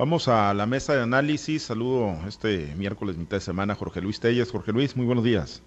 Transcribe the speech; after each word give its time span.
Vamos 0.00 0.28
a 0.28 0.54
la 0.54 0.64
mesa 0.64 0.94
de 0.94 1.02
análisis. 1.02 1.64
Saludo 1.64 2.16
este 2.26 2.74
miércoles, 2.78 3.18
mitad 3.18 3.36
de 3.36 3.42
semana, 3.42 3.74
Jorge 3.74 4.00
Luis 4.00 4.18
Telles. 4.18 4.50
Jorge 4.50 4.72
Luis, 4.72 4.96
muy 4.96 5.04
buenos 5.04 5.22
días. 5.22 5.62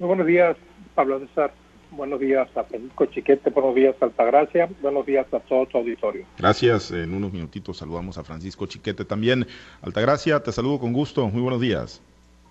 Muy 0.00 0.08
buenos 0.08 0.26
días, 0.26 0.56
Pablo 0.96 1.20
César. 1.20 1.52
Buenos 1.92 2.18
días 2.18 2.48
a 2.56 2.64
Francisco 2.64 3.06
Chiquete, 3.06 3.50
buenos 3.50 3.76
días 3.76 3.94
a 4.00 4.06
Altagracia, 4.06 4.68
buenos 4.80 5.06
días 5.06 5.32
a 5.32 5.38
todo 5.38 5.66
tu 5.66 5.78
auditorio. 5.78 6.26
Gracias, 6.38 6.90
en 6.90 7.14
unos 7.14 7.32
minutitos 7.32 7.76
saludamos 7.76 8.18
a 8.18 8.24
Francisco 8.24 8.66
Chiquete 8.66 9.04
también. 9.04 9.46
Altagracia, 9.80 10.42
te 10.42 10.50
saludo 10.50 10.80
con 10.80 10.92
gusto, 10.92 11.28
muy 11.28 11.40
buenos 11.40 11.60
días. 11.60 12.02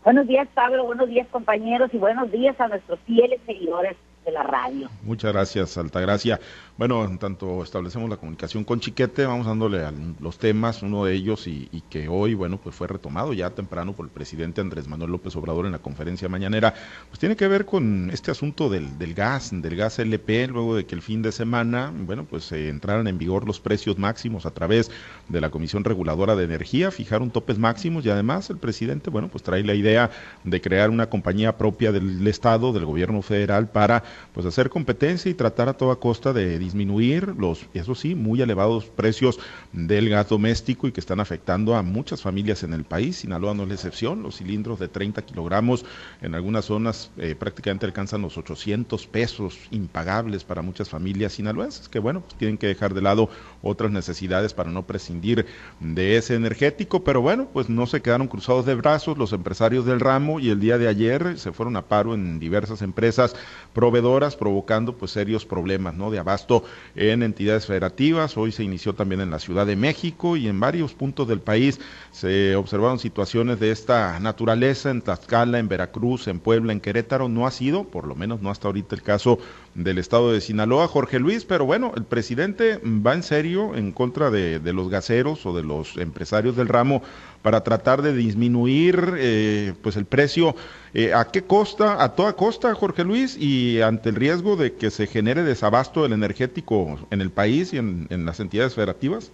Buenos 0.05 0.25
días 0.27 0.47
Pablo, 0.53 0.85
buenos 0.85 1.09
días 1.09 1.27
compañeros 1.27 1.93
y 1.93 1.97
buenos 1.97 2.31
días 2.31 2.57
a 2.61 2.69
nuestros 2.69 2.99
fieles 3.01 3.41
seguidores 3.45 3.97
de 4.25 4.31
la 4.31 4.43
radio. 4.43 4.89
Muchas 5.03 5.33
gracias, 5.33 5.77
Altagracia. 5.77 6.39
Bueno, 6.81 7.05
en 7.05 7.19
tanto 7.19 7.61
establecemos 7.61 8.09
la 8.09 8.17
comunicación 8.17 8.63
con 8.63 8.79
Chiquete, 8.79 9.27
vamos 9.27 9.45
dándole 9.45 9.85
a 9.85 9.93
los 10.19 10.39
temas, 10.39 10.81
uno 10.81 11.05
de 11.05 11.13
ellos 11.13 11.45
y, 11.45 11.69
que 11.91 12.07
hoy, 12.07 12.33
bueno, 12.33 12.57
pues 12.57 12.75
fue 12.75 12.87
retomado 12.87 13.33
ya 13.33 13.51
temprano 13.51 13.93
por 13.93 14.07
el 14.07 14.11
presidente 14.11 14.61
Andrés 14.61 14.87
Manuel 14.87 15.11
López 15.11 15.35
Obrador 15.35 15.67
en 15.67 15.73
la 15.73 15.77
conferencia 15.77 16.27
mañanera, 16.27 16.73
pues 17.07 17.19
tiene 17.19 17.35
que 17.35 17.47
ver 17.47 17.67
con 17.67 18.09
este 18.11 18.31
asunto 18.31 18.67
del, 18.67 18.97
del 18.97 19.13
gas, 19.13 19.51
del 19.53 19.75
gas 19.75 19.99
LP, 19.99 20.47
luego 20.47 20.75
de 20.75 20.87
que 20.87 20.95
el 20.95 21.03
fin 21.03 21.21
de 21.21 21.31
semana, 21.31 21.93
bueno, 21.95 22.25
pues 22.27 22.45
se 22.45 22.69
entraran 22.69 23.07
en 23.07 23.19
vigor 23.19 23.45
los 23.45 23.59
precios 23.59 23.99
máximos 23.99 24.47
a 24.47 24.51
través 24.51 24.89
de 25.29 25.39
la 25.39 25.51
Comisión 25.51 25.83
Reguladora 25.83 26.35
de 26.35 26.45
Energía, 26.45 26.89
fijaron 26.89 27.29
topes 27.29 27.59
máximos 27.59 28.07
y 28.07 28.09
además 28.09 28.49
el 28.49 28.57
presidente, 28.57 29.11
bueno, 29.11 29.27
pues 29.27 29.43
trae 29.43 29.63
la 29.63 29.75
idea 29.75 30.09
de 30.43 30.61
crear 30.61 30.89
una 30.89 31.11
compañía 31.11 31.59
propia 31.59 31.91
del 31.91 32.27
Estado, 32.27 32.73
del 32.73 32.85
gobierno 32.85 33.21
federal, 33.21 33.69
para 33.69 34.03
pues 34.33 34.47
hacer 34.47 34.71
competencia 34.71 35.29
y 35.29 35.35
tratar 35.35 35.69
a 35.69 35.73
toda 35.73 35.97
costa 35.97 36.33
de 36.33 36.57
disminuir 36.71 37.35
los, 37.37 37.65
eso 37.73 37.95
sí, 37.95 38.15
muy 38.15 38.41
elevados 38.41 38.85
precios 38.85 39.39
del 39.73 40.09
gas 40.09 40.29
doméstico 40.29 40.87
y 40.87 40.93
que 40.93 41.01
están 41.01 41.19
afectando 41.19 41.75
a 41.75 41.83
muchas 41.83 42.21
familias 42.21 42.63
en 42.63 42.73
el 42.73 42.85
país. 42.85 43.17
Sinaloa 43.17 43.53
no 43.53 43.63
es 43.63 43.69
la 43.69 43.75
excepción, 43.75 44.23
los 44.23 44.37
cilindros 44.37 44.79
de 44.79 44.87
30 44.87 45.21
kilogramos 45.23 45.85
en 46.21 46.33
algunas 46.33 46.65
zonas 46.65 47.11
eh, 47.17 47.35
prácticamente 47.37 47.85
alcanzan 47.85 48.21
los 48.21 48.37
800 48.37 49.05
pesos 49.07 49.57
impagables 49.71 50.43
para 50.43 50.61
muchas 50.61 50.89
familias 50.89 51.33
sinaloenses 51.33 51.89
que 51.89 51.99
bueno, 51.99 52.21
pues 52.21 52.35
tienen 52.35 52.57
que 52.57 52.67
dejar 52.67 52.93
de 52.93 53.01
lado 53.01 53.29
otras 53.61 53.91
necesidades 53.91 54.53
para 54.53 54.71
no 54.71 54.87
prescindir 54.87 55.45
de 55.79 56.17
ese 56.17 56.35
energético, 56.35 57.03
pero 57.03 57.21
bueno, 57.21 57.49
pues 57.51 57.69
no 57.69 57.85
se 57.85 58.01
quedaron 58.01 58.27
cruzados 58.27 58.65
de 58.65 58.75
brazos 58.75 59.17
los 59.17 59.33
empresarios 59.33 59.85
del 59.85 59.99
ramo 59.99 60.39
y 60.39 60.49
el 60.49 60.59
día 60.59 60.77
de 60.77 60.87
ayer 60.87 61.37
se 61.37 61.51
fueron 61.51 61.75
a 61.75 61.83
paro 61.83 62.13
en 62.13 62.39
diversas 62.39 62.81
empresas 62.81 63.35
proveedoras 63.73 64.35
provocando 64.35 64.97
pues 64.97 65.11
serios 65.11 65.45
problemas, 65.45 65.95
¿no? 65.95 66.11
de 66.11 66.19
abasto 66.19 66.50
en 66.95 67.23
entidades 67.23 67.65
federativas. 67.65 68.37
Hoy 68.37 68.51
se 68.51 68.63
inició 68.63 68.93
también 68.93 69.21
en 69.21 69.31
la 69.31 69.39
Ciudad 69.39 69.65
de 69.65 69.75
México 69.75 70.35
y 70.35 70.47
en 70.47 70.59
varios 70.59 70.93
puntos 70.93 71.27
del 71.27 71.39
país 71.39 71.79
se 72.11 72.55
observaron 72.55 72.99
situaciones 72.99 73.59
de 73.59 73.71
esta 73.71 74.19
naturaleza 74.19 74.89
en 74.89 75.01
Tlaxcala, 75.01 75.59
en 75.59 75.67
Veracruz, 75.67 76.27
en 76.27 76.39
Puebla, 76.39 76.73
en 76.73 76.81
Querétaro. 76.81 77.29
No 77.29 77.47
ha 77.47 77.51
sido, 77.51 77.85
por 77.85 78.07
lo 78.07 78.15
menos 78.15 78.41
no 78.41 78.49
hasta 78.49 78.67
ahorita 78.67 78.95
el 78.95 79.01
caso 79.01 79.39
del 79.75 79.97
estado 79.97 80.33
de 80.33 80.41
Sinaloa, 80.41 80.87
Jorge 80.87 81.19
Luis, 81.19 81.45
pero 81.45 81.65
bueno, 81.65 81.93
el 81.95 82.03
presidente 82.03 82.79
va 82.83 83.13
en 83.13 83.23
serio 83.23 83.75
en 83.75 83.91
contra 83.91 84.29
de, 84.29 84.59
los 84.73 84.89
gaseros 84.89 85.45
o 85.45 85.53
de 85.53 85.63
los 85.63 85.97
empresarios 85.97 86.55
del 86.55 86.67
ramo 86.67 87.01
para 87.41 87.63
tratar 87.63 88.01
de 88.01 88.13
disminuir 88.13 89.13
eh, 89.17 89.73
pues 89.81 89.95
el 89.97 90.05
precio. 90.05 90.55
Eh, 90.93 91.13
¿A 91.13 91.25
qué 91.31 91.43
costa? 91.43 92.03
A 92.03 92.15
toda 92.15 92.33
costa, 92.33 92.73
Jorge 92.75 93.03
Luis, 93.03 93.37
y 93.39 93.81
ante 93.81 94.09
el 94.09 94.15
riesgo 94.15 94.55
de 94.55 94.73
que 94.73 94.89
se 94.89 95.07
genere 95.07 95.43
desabasto 95.43 96.03
del 96.03 96.13
energético 96.13 96.99
en 97.09 97.21
el 97.21 97.31
país 97.31 97.73
y 97.73 97.77
en, 97.77 98.07
las 98.25 98.39
entidades 98.39 98.75
federativas. 98.75 99.31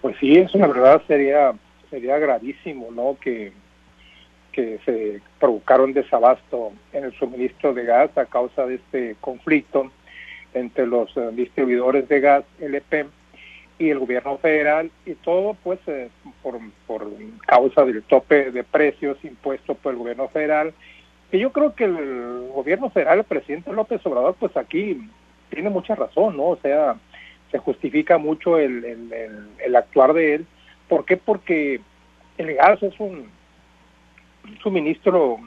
Pues 0.00 0.16
sí, 0.20 0.36
eso 0.36 0.58
la 0.58 0.68
verdad 0.68 1.02
sería 1.06 1.52
sería 1.90 2.18
gravísimo, 2.18 2.88
¿no? 2.90 3.16
Que 3.20 3.52
que 4.52 4.80
se 4.84 5.20
provocaron 5.38 5.92
desabasto 5.92 6.72
en 6.92 7.04
el 7.04 7.12
suministro 7.18 7.74
de 7.74 7.84
gas 7.84 8.16
a 8.18 8.26
causa 8.26 8.66
de 8.66 8.76
este 8.76 9.16
conflicto 9.20 9.92
entre 10.52 10.86
los 10.86 11.16
eh, 11.16 11.30
distribuidores 11.32 12.08
de 12.08 12.20
gas 12.20 12.44
LP 12.60 13.06
y 13.78 13.90
el 13.90 13.98
gobierno 13.98 14.38
federal 14.38 14.90
y 15.06 15.14
todo 15.14 15.54
pues 15.62 15.78
eh, 15.86 16.10
por, 16.42 16.58
por 16.86 17.06
causa 17.46 17.84
del 17.84 18.02
tope 18.02 18.50
de 18.50 18.64
precios 18.64 19.16
impuesto 19.24 19.74
por 19.74 19.92
el 19.92 19.98
gobierno 19.98 20.28
federal 20.28 20.74
que 21.30 21.38
yo 21.38 21.52
creo 21.52 21.74
que 21.74 21.84
el 21.84 22.48
gobierno 22.54 22.90
federal, 22.90 23.18
el 23.18 23.24
presidente 23.24 23.72
López 23.72 24.04
Obrador, 24.06 24.34
pues 24.38 24.56
aquí 24.56 24.98
tiene 25.50 25.70
mucha 25.70 25.94
razón, 25.94 26.36
¿no? 26.36 26.44
O 26.44 26.56
sea, 26.56 26.96
se 27.50 27.58
justifica 27.58 28.18
mucho 28.18 28.58
el, 28.58 28.84
el, 28.84 29.48
el 29.58 29.76
actuar 29.76 30.14
de 30.14 30.34
él. 30.36 30.46
¿Por 30.88 31.04
qué? 31.04 31.16
Porque 31.16 31.80
el 32.38 32.54
gas 32.54 32.82
es 32.82 32.98
un 32.98 33.30
suministro 34.62 35.38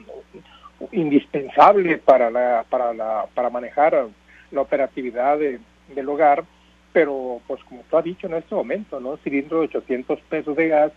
indispensable 0.92 1.98
para 1.98 2.30
la, 2.30 2.64
para 2.68 2.92
la, 2.92 3.26
para 3.34 3.50
manejar 3.50 4.06
la 4.50 4.60
operatividad 4.60 5.38
del 5.38 6.08
hogar, 6.08 6.44
pero 6.92 7.40
pues 7.46 7.62
como 7.64 7.82
tú 7.88 7.96
has 7.96 8.04
dicho 8.04 8.26
en 8.26 8.34
este 8.34 8.54
momento, 8.54 9.00
¿no? 9.00 9.16
Cilindro 9.18 9.60
de 9.60 9.66
800 9.66 10.20
pesos 10.28 10.56
de 10.56 10.68
gas, 10.68 10.92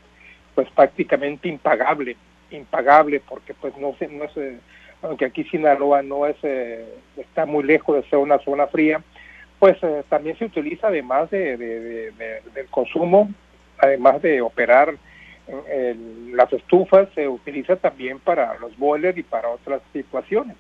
pues 0.54 0.70
prácticamente 0.72 1.48
impagable, 1.48 2.18
impagable 2.52 3.22
porque 3.28 3.54
pues 3.54 3.76
no 3.78 3.96
se, 3.98 4.08
no 4.08 4.30
se, 4.34 4.58
aunque 5.02 5.26
aquí 5.26 5.44
Sinaloa 5.46 6.02
no 6.02 6.26
es, 6.26 6.38
eh, 6.44 6.86
está 7.18 7.46
muy 7.46 7.64
lejos 7.64 7.96
de 7.96 8.10
ser 8.10 8.20
una 8.20 8.40
zona 8.40 8.68
fría, 8.68 9.02
pues 9.60 9.78
eh, 9.84 10.04
también 10.10 10.38
se 10.38 10.46
utiliza 10.46 10.88
además 10.88 11.30
de, 11.30 11.58
del 11.58 12.68
consumo, 12.70 13.30
además 13.80 14.22
de 14.22 14.42
operar 14.42 14.96
las 16.32 16.52
estufas 16.52 17.08
se 17.14 17.28
utiliza 17.28 17.76
también 17.76 18.20
para 18.20 18.58
los 18.58 18.76
boilers 18.78 19.18
y 19.18 19.24
para 19.24 19.50
otras 19.50 19.82
situaciones. 19.94 20.56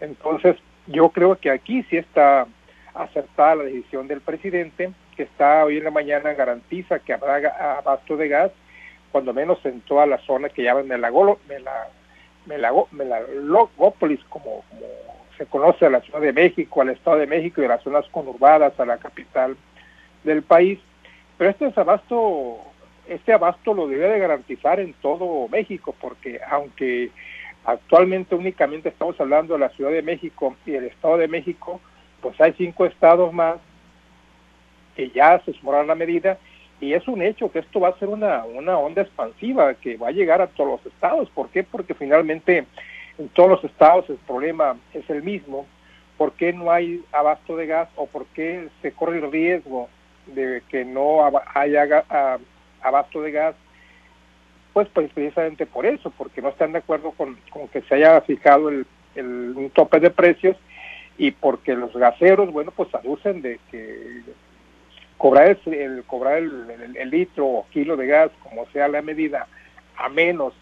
Entonces, 0.00 0.56
yo 0.86 1.10
creo 1.10 1.36
que 1.36 1.50
aquí 1.50 1.82
sí 1.84 1.96
está 1.96 2.46
acertada 2.94 3.56
la 3.56 3.64
decisión 3.64 4.08
del 4.08 4.20
presidente, 4.20 4.92
que 5.16 5.24
está 5.24 5.64
hoy 5.64 5.78
en 5.78 5.84
la 5.84 5.90
mañana 5.90 6.32
garantiza 6.34 6.98
que 6.98 7.12
habrá 7.12 7.78
abasto 7.78 8.16
de 8.16 8.28
gas, 8.28 8.50
cuando 9.12 9.32
menos 9.32 9.64
en 9.64 9.80
toda 9.82 10.06
la 10.06 10.18
zona 10.18 10.48
que 10.48 10.62
llaman 10.62 10.88
Melagolo, 10.88 11.38
Melagópolis, 12.46 14.20
como, 14.28 14.62
como 14.70 14.86
se 15.38 15.46
conoce 15.46 15.86
a 15.86 15.90
la 15.90 16.00
Ciudad 16.00 16.20
de 16.20 16.32
México, 16.32 16.80
al 16.80 16.90
Estado 16.90 17.18
de 17.18 17.26
México 17.26 17.60
y 17.60 17.64
a 17.64 17.68
las 17.68 17.82
zonas 17.82 18.06
conurbadas, 18.10 18.78
a 18.78 18.86
la 18.86 18.98
capital 18.98 19.56
del 20.24 20.42
país. 20.42 20.78
Pero 21.38 21.50
este 21.50 21.66
desabasto 21.66 22.60
este 23.08 23.32
abasto 23.32 23.74
lo 23.74 23.86
debe 23.86 24.08
de 24.08 24.18
garantizar 24.18 24.80
en 24.80 24.94
todo 24.94 25.48
México, 25.48 25.94
porque 26.00 26.40
aunque 26.50 27.10
actualmente 27.64 28.34
únicamente 28.34 28.88
estamos 28.88 29.20
hablando 29.20 29.54
de 29.54 29.60
la 29.60 29.68
Ciudad 29.70 29.90
de 29.90 30.02
México 30.02 30.56
y 30.66 30.74
el 30.74 30.84
Estado 30.84 31.18
de 31.18 31.28
México, 31.28 31.80
pues 32.24 32.40
hay 32.40 32.54
cinco 32.56 32.86
estados 32.86 33.34
más 33.34 33.56
que 34.96 35.10
ya 35.10 35.38
se 35.44 35.52
sumaron 35.52 35.86
la 35.86 35.94
medida 35.94 36.38
y 36.80 36.94
es 36.94 37.06
un 37.06 37.20
hecho 37.20 37.52
que 37.52 37.58
esto 37.58 37.80
va 37.80 37.90
a 37.90 37.98
ser 37.98 38.08
una, 38.08 38.46
una 38.46 38.78
onda 38.78 39.02
expansiva 39.02 39.74
que 39.74 39.98
va 39.98 40.08
a 40.08 40.12
llegar 40.12 40.40
a 40.40 40.46
todos 40.46 40.70
los 40.82 40.86
estados. 40.92 41.28
¿Por 41.30 41.50
qué? 41.50 41.64
Porque 41.64 41.92
finalmente 41.92 42.64
en 43.18 43.28
todos 43.28 43.50
los 43.50 43.64
estados 43.64 44.08
el 44.08 44.16
problema 44.16 44.78
es 44.94 45.08
el 45.10 45.22
mismo. 45.22 45.66
¿Por 46.16 46.32
qué 46.32 46.54
no 46.54 46.70
hay 46.70 47.04
abasto 47.12 47.56
de 47.56 47.66
gas 47.66 47.90
o 47.94 48.06
por 48.06 48.24
qué 48.28 48.68
se 48.80 48.92
corre 48.92 49.18
el 49.18 49.30
riesgo 49.30 49.90
de 50.26 50.62
que 50.70 50.86
no 50.86 51.18
haya 51.54 52.04
abasto 52.80 53.20
de 53.20 53.32
gas, 53.32 53.54
pues, 54.72 54.88
precisamente 54.88 55.66
por 55.66 55.84
eso, 55.84 56.10
porque 56.16 56.40
no 56.40 56.48
están 56.48 56.72
de 56.72 56.78
acuerdo 56.78 57.10
con, 57.12 57.36
que 57.70 57.82
se 57.82 57.96
haya 57.96 58.20
fijado 58.22 58.70
el, 58.70 58.86
un 59.16 59.70
tope 59.74 60.00
de 60.00 60.10
precios 60.10 60.56
y 61.16 61.30
porque 61.30 61.74
los 61.74 61.92
gaseros, 61.92 62.52
bueno, 62.52 62.72
pues 62.74 62.92
aducen 62.94 63.42
de 63.42 63.60
que 63.70 64.22
cobrar 65.16 65.56
el, 65.66 66.04
cobrar 66.04 66.38
el, 66.38 67.10
litro 67.10 67.46
o 67.46 67.66
kilo 67.70 67.96
de 67.96 68.06
gas, 68.06 68.30
como 68.42 68.66
sea 68.72 68.88
la 68.88 69.02
medida, 69.02 69.46
a 69.96 70.08
menos 70.08 70.54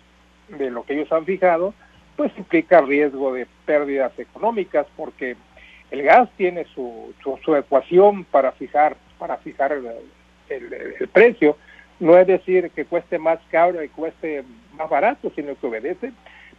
de 0.48 0.70
lo 0.70 0.84
que 0.84 0.94
ellos 0.94 1.10
han 1.12 1.24
fijado, 1.24 1.74
pues 2.16 2.30
implica 2.36 2.80
riesgo 2.80 3.32
de 3.32 3.46
pérdidas 3.64 4.16
económicas, 4.18 4.86
porque 4.96 5.36
el 5.90 6.02
gas 6.02 6.28
tiene 6.36 6.66
su, 6.74 7.14
su, 7.22 7.56
ecuación 7.56 8.24
para 8.24 8.52
fijar, 8.52 8.96
para 9.18 9.38
fijar 9.38 9.72
el, 9.72 9.86
el, 10.48 11.08
precio, 11.08 11.56
no 11.98 12.18
es 12.18 12.26
decir 12.26 12.70
que 12.70 12.84
cueste 12.84 13.18
más 13.18 13.38
caro 13.50 13.82
y 13.82 13.88
cueste 13.88 14.44
más 14.74 14.90
barato, 14.90 15.32
sino 15.34 15.54
que 15.54 15.66
obedece 15.66 16.12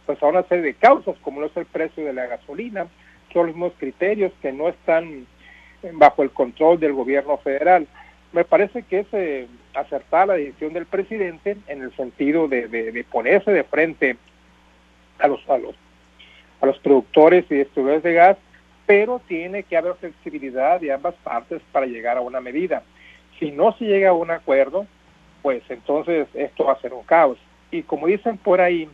pues 0.06 0.22
a 0.22 0.26
una 0.26 0.42
serie 0.42 0.64
de 0.64 0.74
causas, 0.74 1.16
como 1.22 1.40
no 1.40 1.46
es 1.46 1.56
el 1.56 1.64
precio 1.64 2.04
de 2.04 2.12
la 2.12 2.26
gasolina, 2.26 2.86
son 3.34 3.48
los 3.48 3.54
mismos 3.54 3.74
criterios 3.78 4.32
que 4.40 4.52
no 4.52 4.70
están 4.70 5.26
bajo 5.92 6.22
el 6.22 6.30
control 6.30 6.80
del 6.80 6.94
gobierno 6.94 7.36
federal. 7.36 7.86
Me 8.32 8.44
parece 8.44 8.82
que 8.82 9.00
es 9.00 9.06
eh, 9.12 9.46
acertada 9.74 10.26
la 10.26 10.34
decisión 10.34 10.72
del 10.72 10.86
presidente 10.86 11.58
en 11.66 11.82
el 11.82 11.94
sentido 11.96 12.48
de, 12.48 12.68
de, 12.68 13.04
ponerse 13.04 13.52
de 13.52 13.64
frente 13.64 14.16
a 15.18 15.28
los, 15.28 15.46
a 15.50 15.58
los 15.58 15.74
a 16.60 16.66
los 16.66 16.78
productores 16.78 17.44
y 17.50 17.56
distribuidores 17.56 18.02
de 18.02 18.14
gas, 18.14 18.36
pero 18.86 19.20
tiene 19.28 19.64
que 19.64 19.76
haber 19.76 19.94
flexibilidad 19.96 20.80
de 20.80 20.92
ambas 20.92 21.14
partes 21.22 21.60
para 21.72 21.86
llegar 21.86 22.16
a 22.16 22.22
una 22.22 22.40
medida. 22.40 22.82
Si 23.38 23.50
no 23.50 23.72
se 23.76 23.84
llega 23.84 24.10
a 24.10 24.14
un 24.14 24.30
acuerdo, 24.30 24.86
pues 25.42 25.62
entonces 25.68 26.26
esto 26.32 26.64
va 26.64 26.72
a 26.72 26.80
ser 26.80 26.94
un 26.94 27.02
caos. 27.02 27.38
Y 27.70 27.82
como 27.82 28.06
dicen 28.06 28.38
por 28.38 28.60
ahí, 28.60 28.88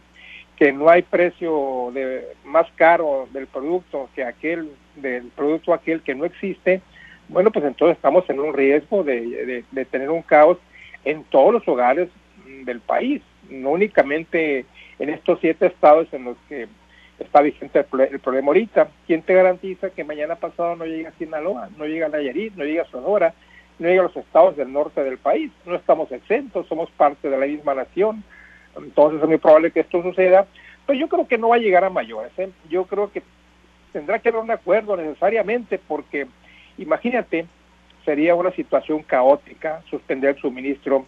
que 0.61 0.75
no 0.75 0.91
hay 0.91 1.01
precio 1.01 1.91
de, 1.95 2.37
más 2.45 2.67
caro 2.77 3.27
del 3.33 3.47
producto 3.47 4.11
que 4.15 4.23
aquel, 4.23 4.71
del 4.95 5.29
producto 5.29 5.73
aquel 5.73 6.03
que 6.03 6.15
no 6.15 6.27
existe, 6.27 6.83
bueno, 7.31 7.51
pues 7.51 7.65
entonces 7.65 7.97
estamos 7.97 8.29
en 8.29 8.39
un 8.41 8.53
riesgo 8.53 9.03
de, 9.03 9.65
tener 9.91 10.11
un 10.11 10.21
caos 10.21 10.59
en 11.07 11.25
todos 11.25 11.55
los 11.55 11.67
hogares 11.67 12.11
del 12.67 12.81
país, 12.81 13.23
no 13.49 13.71
únicamente 13.71 14.67
en 14.99 15.09
estos 15.09 15.39
siete 15.41 15.65
estados 15.65 16.12
en 16.12 16.25
los 16.25 16.37
que 16.47 16.69
está 17.19 17.41
vigente 17.41 17.79
el, 17.79 18.21
problema 18.21 18.49
ahorita. 18.49 18.89
¿Quién 19.07 19.23
te 19.23 19.33
garantiza 19.33 19.89
que 19.89 20.05
mañana 20.05 20.35
pasado 20.35 20.77
no 20.77 20.85
llega 20.85 21.09
a 21.09 21.12
Sinaloa, 21.12 21.71
no 21.79 21.87
llega 21.87 22.05
a 22.05 22.11
Nayarit, 22.11 22.55
no 22.55 22.65
llega 22.65 22.83
a 22.83 22.91
Sonora, 22.91 23.33
no 23.79 23.89
llega 23.89 24.03
a 24.03 24.09
los 24.09 24.17
estados 24.17 24.59
del 24.59 24.71
norte 24.71 25.03
del 25.03 25.17
país? 25.17 25.51
No 25.65 25.75
estamos 25.75 26.12
exentos, 26.12 26.67
somos 26.67 26.91
parte 26.91 27.31
de 27.31 27.39
la 27.39 27.47
misma 27.47 27.75
nación. 27.75 28.23
Entonces 28.77 29.23
es 29.23 29.29
muy 29.29 29.39
probable 29.39 29.71
que 29.71 29.81
esto 29.81 30.03
suceda, 30.03 30.47
pero 30.87 30.99
yo 30.99 31.09
creo 31.09 31.27
que 31.27 31.39
no 31.39 31.49
va 31.49 31.57
a 31.57 31.61
llegar 31.61 31.85
a 31.85 31.91
mayores. 31.91 32.33
¿eh? 32.39 32.51
Yo 32.69 32.85
creo 32.85 33.11
que 33.11 33.23
tendrá 33.93 34.19
que 34.19 34.29
haber 34.29 34.43
un 34.43 34.51
acuerdo 34.51 34.97
necesariamente 34.97 35.79
porque 35.79 36.27
Imagínate, 36.81 37.47
sería 38.07 38.35
una 38.35 38.51
situación 38.53 39.03
caótica 39.03 39.83
suspender 39.91 40.37
el 40.37 40.41
suministro 40.41 41.05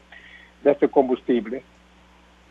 de 0.62 0.72
este 0.72 0.86
combustible. 0.88 1.62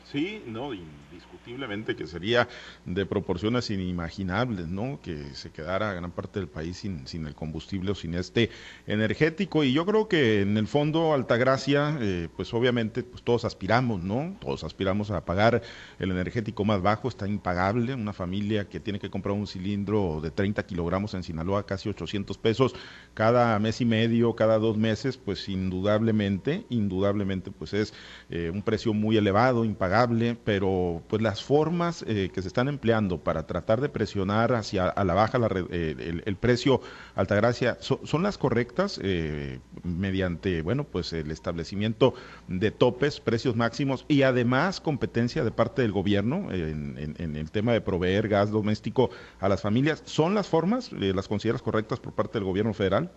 Sí, 0.05 0.43
no, 0.47 0.71
indiscutiblemente 1.11 1.95
que 1.95 2.07
sería 2.07 2.47
de 2.85 3.05
proporciones 3.05 3.69
inimaginables, 3.69 4.67
¿no? 4.67 4.99
Que 5.01 5.33
se 5.33 5.51
quedara 5.51 5.93
gran 5.93 6.11
parte 6.11 6.39
del 6.39 6.47
país 6.47 6.77
sin, 6.77 7.07
sin 7.07 7.27
el 7.27 7.35
combustible 7.35 7.91
o 7.91 7.95
sin 7.95 8.13
este 8.13 8.49
energético. 8.87 9.63
Y 9.63 9.73
yo 9.73 9.85
creo 9.85 10.07
que 10.07 10.41
en 10.41 10.57
el 10.57 10.67
fondo, 10.67 11.13
Altagracia, 11.13 11.97
eh, 11.99 12.29
pues 12.35 12.53
obviamente 12.53 13.03
pues 13.03 13.23
todos 13.23 13.45
aspiramos, 13.45 14.03
¿no? 14.03 14.37
Todos 14.39 14.63
aspiramos 14.63 15.11
a 15.11 15.25
pagar 15.25 15.61
el 15.99 16.11
energético 16.11 16.65
más 16.65 16.81
bajo, 16.81 17.07
está 17.07 17.27
impagable. 17.27 17.93
Una 17.93 18.13
familia 18.13 18.67
que 18.69 18.79
tiene 18.79 18.99
que 18.99 19.09
comprar 19.09 19.35
un 19.35 19.47
cilindro 19.47 20.19
de 20.21 20.31
30 20.31 20.65
kilogramos 20.65 21.13
en 21.13 21.23
Sinaloa, 21.23 21.65
casi 21.65 21.89
800 21.89 22.37
pesos 22.37 22.73
cada 23.13 23.57
mes 23.59 23.81
y 23.81 23.85
medio, 23.85 24.35
cada 24.35 24.57
dos 24.57 24.77
meses, 24.77 25.17
pues 25.17 25.47
indudablemente, 25.49 26.65
indudablemente, 26.69 27.51
pues 27.51 27.73
es 27.73 27.93
eh, 28.29 28.49
un 28.53 28.61
precio 28.61 28.93
muy 28.93 29.17
elevado, 29.17 29.65
impagable, 29.65 30.37
pero 30.43 31.00
pues 31.07 31.21
las 31.21 31.43
formas 31.43 32.03
eh, 32.07 32.29
que 32.33 32.41
se 32.41 32.47
están 32.47 32.67
empleando 32.67 33.17
para 33.17 33.47
tratar 33.47 33.81
de 33.81 33.89
presionar 33.89 34.53
hacia 34.53 34.87
a 34.87 35.03
la 35.03 35.13
baja 35.13 35.39
eh, 35.69 36.21
el, 36.25 36.35
precio 36.35 36.81
Altagracia 37.15 37.77
son 37.79 38.23
las 38.23 38.37
correctas 38.37 38.99
eh, 39.03 39.59
mediante 39.83 40.61
bueno 40.61 40.83
pues 40.83 41.13
el 41.13 41.31
establecimiento 41.31 42.13
de 42.47 42.71
topes, 42.71 43.19
precios 43.19 43.55
máximos 43.55 44.05
y 44.07 44.23
además 44.23 44.81
competencia 44.81 45.43
de 45.43 45.51
parte 45.51 45.81
del 45.81 45.91
gobierno 45.91 46.51
en, 46.51 46.97
el 47.17 47.51
tema 47.51 47.73
de 47.73 47.81
proveer 47.81 48.27
gas 48.27 48.51
doméstico 48.51 49.09
a 49.39 49.49
las 49.49 49.61
familias. 49.61 50.01
¿Son 50.05 50.35
las 50.35 50.47
formas, 50.47 50.91
las 50.91 51.27
consideras 51.27 51.61
correctas 51.61 51.99
por 51.99 52.13
parte 52.13 52.39
del 52.39 52.45
gobierno 52.45 52.73
federal? 52.73 53.11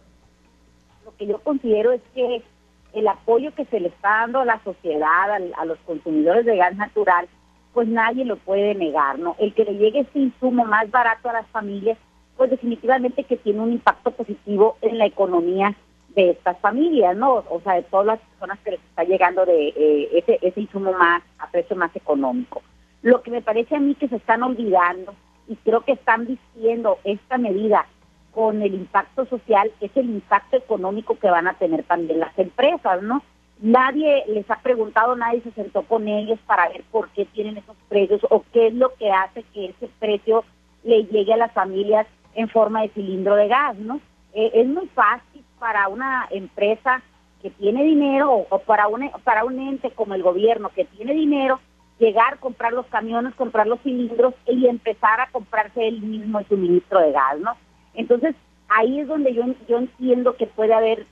Lo 1.05 1.17
que 1.17 1.27
yo 1.27 1.39
considero 1.41 1.93
es 1.93 2.01
que 2.15 2.43
el 2.95 3.09
apoyo 3.09 3.55
que 3.55 3.65
se 3.67 3.81
le 3.81 3.89
está 3.89 4.21
dando 4.21 4.41
a 4.41 4.45
la 4.45 4.63
sociedad, 4.63 5.31
a 5.57 5.65
los 5.65 5.79
consumidores 5.81 6.47
de 6.47 6.57
gas 6.57 6.77
natural, 6.77 7.29
pues 7.75 7.89
nadie 7.89 8.25
lo 8.25 8.37
puede 8.37 8.75
negar, 8.75 9.19
¿no? 9.19 9.35
El 9.39 9.53
que 9.53 9.65
le 9.65 9.75
llegue 9.75 10.01
este 10.01 10.21
insumo 10.21 10.65
más 10.65 10.91
barato 10.91 11.29
a 11.29 11.35
las 11.35 11.47
familias, 11.49 11.99
pues 12.37 12.51
definitivamente 12.51 13.25
que 13.25 13.37
tiene 13.37 13.61
un 13.61 13.73
impacto 13.73 14.13
positivo 14.13 14.79
en 14.81 14.97
la 14.99 15.07
economía 15.07 15.75
de 16.15 16.31
estas 16.31 16.57
familias, 16.61 17.17
¿no? 17.17 17.45
O 17.51 17.61
sea, 17.63 17.75
de 17.75 17.83
todas 17.83 18.07
las 18.07 18.21
personas 18.21 18.59
que 18.61 18.71
les 18.71 18.81
está 18.81 19.03
llegando 19.03 19.45
de 19.45 19.69
eh, 19.69 20.09
ese, 20.13 20.39
ese 20.41 20.61
insumo 20.61 20.93
más 20.93 21.23
a 21.39 21.51
precio 21.51 21.75
más 21.75 21.95
económico. 21.97 22.63
Lo 23.03 23.21
que 23.23 23.33
me 23.33 23.43
parece 23.43 23.75
a 23.75 23.81
mí 23.81 23.97
que 23.97 24.09
se 24.09 24.17
están 24.17 24.45
olvidando 24.45 25.15
y 25.49 25.57
creo 25.57 25.81
que 25.81 25.93
están 25.93 26.27
vistiendo 26.27 26.99
esta 27.05 27.37
medida 27.39 27.87
con 28.33 28.63
el 28.63 28.75
impacto 28.75 29.27
social 29.27 29.71
es 29.81 29.91
el 29.97 30.07
impacto 30.07 30.57
económico 30.57 31.19
que 31.19 31.31
van 31.31 31.49
a 31.49 31.55
tener 31.55 31.83
también 31.85 32.21
las 32.21 32.37
empresas, 32.39 33.03
¿no? 33.03 33.23
Nadie 33.61 34.25
les 34.29 34.51
ha 34.51 34.57
preguntado, 34.61 35.17
nadie 35.17 35.41
se 35.43 35.53
sentó 35.53 35.83
con 35.83 36.09
ellos 36.09 36.39
para 36.47 36.69
ver 36.69 36.83
por 36.91 37.09
qué 37.11 37.25
tienen 37.27 37.57
esos 37.57 37.77
precios 37.89 38.21
o 38.31 38.45
qué 38.53 38.69
es 38.69 38.75
lo 38.75 38.95
que 38.95 39.11
hace 39.11 39.45
que 39.55 39.67
ese 39.67 39.89
precio 39.99 40.45
le 40.83 41.05
llegue 41.05 41.33
a 41.33 41.39
las 41.39 41.53
familias 41.53 42.07
en 42.35 42.49
forma 42.49 42.83
de 42.83 42.89
cilindro 42.91 43.37
de 43.37 43.49
gas, 43.49 43.77
¿no? 43.77 44.01
Eh, 44.35 44.51
es 44.55 44.67
muy 44.67 44.87
fácil 44.89 45.45
para 45.59 45.89
una 45.89 46.27
empresa 46.31 47.03
que 47.41 47.51
tiene 47.51 47.85
dinero 47.85 48.47
o, 48.49 48.59
para 48.59 48.89
un 48.89 49.09
para 49.23 49.45
un 49.45 49.59
ente 49.59 49.91
como 49.93 50.15
el 50.15 50.23
gobierno 50.23 50.71
que 50.71 50.85
tiene 50.85 51.15
dinero 51.15 51.61
llegar, 51.99 52.39
comprar 52.41 52.73
los 52.73 52.87
camiones, 52.87 53.35
comprar 53.35 53.67
los 53.67 53.81
cilindros 53.81 54.35
y 54.47 54.67
empezar 54.67 55.21
a 55.21 55.31
comprarse 55.31 55.87
el 55.87 56.03
mismo 56.03 56.43
suministro 56.49 57.01
de 57.01 57.13
gas, 57.13 57.39
¿no? 57.39 57.53
Entonces, 57.95 58.35
ahí 58.75 59.01
es 59.01 59.09
donde 59.09 59.33
yo, 59.33 59.45
yo 59.69 59.79
entiendo 59.79 60.37
que 60.37 60.47
puede 60.47 60.75
haber 60.75 61.07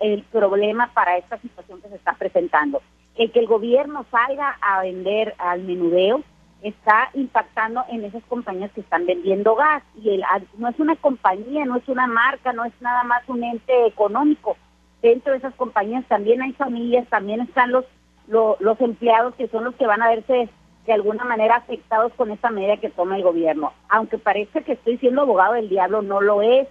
el 0.00 0.22
problema 0.30 0.90
para 0.94 1.18
esta 1.18 1.38
situación 1.38 1.82
que 1.82 1.88
se 1.88 1.96
está 1.96 2.14
presentando. 2.14 2.80
El 3.16 3.32
que 3.32 3.40
el 3.40 3.46
gobierno 3.46 4.06
salga 4.10 4.56
a 4.60 4.82
vender 4.82 5.34
al 5.38 5.62
menudeo 5.62 6.22
está 6.62 7.10
impactando 7.14 7.84
en 7.88 8.04
esas 8.04 8.22
compañías 8.24 8.70
que 8.72 8.80
están 8.80 9.04
vendiendo 9.04 9.56
gas. 9.56 9.82
Y 10.00 10.10
el, 10.10 10.24
no 10.58 10.68
es 10.68 10.78
una 10.78 10.94
compañía, 10.96 11.64
no 11.64 11.76
es 11.76 11.88
una 11.88 12.06
marca, 12.06 12.52
no 12.52 12.64
es 12.64 12.72
nada 12.80 13.02
más 13.02 13.28
un 13.28 13.42
ente 13.42 13.86
económico. 13.86 14.56
Dentro 15.02 15.32
de 15.32 15.38
esas 15.38 15.54
compañías 15.54 16.04
también 16.06 16.40
hay 16.42 16.52
familias, 16.52 17.08
también 17.08 17.40
están 17.40 17.72
los, 17.72 17.84
los, 18.28 18.80
empleados 18.80 19.34
que 19.34 19.48
son 19.48 19.64
los 19.64 19.74
que 19.74 19.86
van 19.86 20.02
a 20.02 20.08
verse 20.08 20.48
de 20.86 20.92
alguna 20.92 21.24
manera 21.24 21.56
afectados 21.56 22.12
con 22.14 22.30
esta 22.30 22.50
medida 22.50 22.78
que 22.78 22.90
toma 22.90 23.16
el 23.16 23.22
gobierno. 23.22 23.72
Aunque 23.88 24.18
parece 24.18 24.62
que 24.62 24.72
estoy 24.72 24.98
siendo 24.98 25.22
abogado 25.22 25.54
del 25.54 25.68
diablo, 25.68 26.02
no 26.02 26.20
lo 26.20 26.42
es 26.42 26.66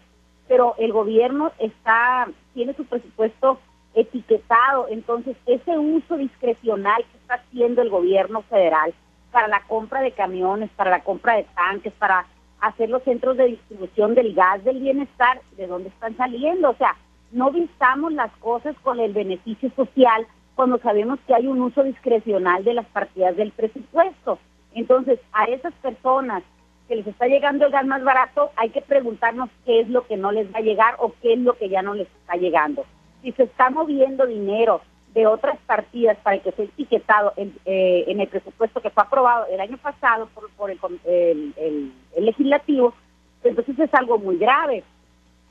pero 0.48 0.76
el 0.78 0.92
gobierno 0.92 1.52
está 1.60 2.28
tiene 2.54 2.74
su 2.74 2.86
presupuesto 2.86 3.60
etiquetado, 3.94 4.88
entonces 4.90 5.36
ese 5.46 5.78
uso 5.78 6.18
discrecional 6.18 7.04
que 7.04 7.18
está 7.18 7.36
haciendo 7.36 7.82
el 7.82 7.90
gobierno 7.90 8.42
federal 8.44 8.94
para 9.32 9.48
la 9.48 9.64
compra 9.68 10.02
de 10.02 10.12
camiones, 10.12 10.70
para 10.76 10.92
la 10.92 11.04
compra 11.04 11.36
de 11.36 11.46
tanques, 11.56 11.94
para 11.94 12.26
hacer 12.62 12.90
los 12.90 13.04
centros 13.04 13.38
de 13.38 13.48
distribución 13.48 14.16
del 14.16 14.34
gas 14.34 14.64
del 14.64 14.80
bienestar, 14.80 15.42
de 15.58 15.68
dónde 15.68 15.90
están 15.90 16.16
saliendo, 16.18 16.72
o 16.72 16.76
sea, 16.76 16.96
no 17.32 17.52
vistamos 17.52 18.14
las 18.14 18.32
cosas 18.38 18.76
con 18.84 19.00
el 19.00 19.14
beneficio 19.14 19.70
social 19.76 20.26
cuando 20.56 20.80
sabemos 20.80 21.20
que 21.28 21.36
hay 21.36 21.48
un 21.48 21.62
uso 21.62 21.84
discrecional 21.84 22.64
de 22.64 22.74
las 22.74 22.86
partidas 22.88 23.36
del 23.36 23.52
presupuesto. 23.52 24.40
Entonces, 24.74 25.20
a 25.34 25.46
esas 25.46 25.74
personas 25.76 26.44
que 26.88 26.96
les 26.96 27.08
está 27.08 27.28
llegando 27.28 27.66
el 27.66 27.72
gas 27.72 27.86
más 27.86 28.04
barato, 28.04 28.52
hay 28.56 28.70
que 28.70 28.82
preguntarnos 28.82 29.50
qué 29.66 29.82
es 29.82 29.90
lo 29.90 30.08
que 30.08 30.18
no 30.18 30.32
les 30.32 30.48
va 30.54 30.60
a 30.60 30.64
llegar 30.64 30.96
o 31.00 31.14
qué 31.22 31.34
es 31.34 31.40
lo 31.40 31.54
que 31.54 31.70
ya 31.70 31.82
no 31.82 31.94
les 31.94 32.08
está 32.08 32.36
llegando. 32.36 32.86
Si 33.22 33.32
se 33.34 33.44
está 33.44 33.70
moviendo 33.70 34.26
dinero 34.26 34.82
de 35.14 35.28
otras 35.28 35.58
partidas 35.66 36.18
para 36.24 36.38
que 36.40 36.52
sea 36.52 36.66
etiquetado 36.66 37.34
en, 37.36 37.54
eh, 37.66 38.06
en 38.08 38.22
el 38.22 38.28
presupuesto 38.28 38.82
que 38.82 38.90
fue 38.90 39.04
aprobado 39.04 39.48
el 39.48 39.60
año 39.60 39.78
pasado 39.78 40.30
por, 40.34 40.50
por 40.52 40.70
el, 40.72 40.80
el, 41.06 41.92
legislativo, 42.18 42.94
entonces 43.44 43.80
es 43.80 43.94
algo 43.94 44.20
muy 44.20 44.38
grave, 44.38 44.84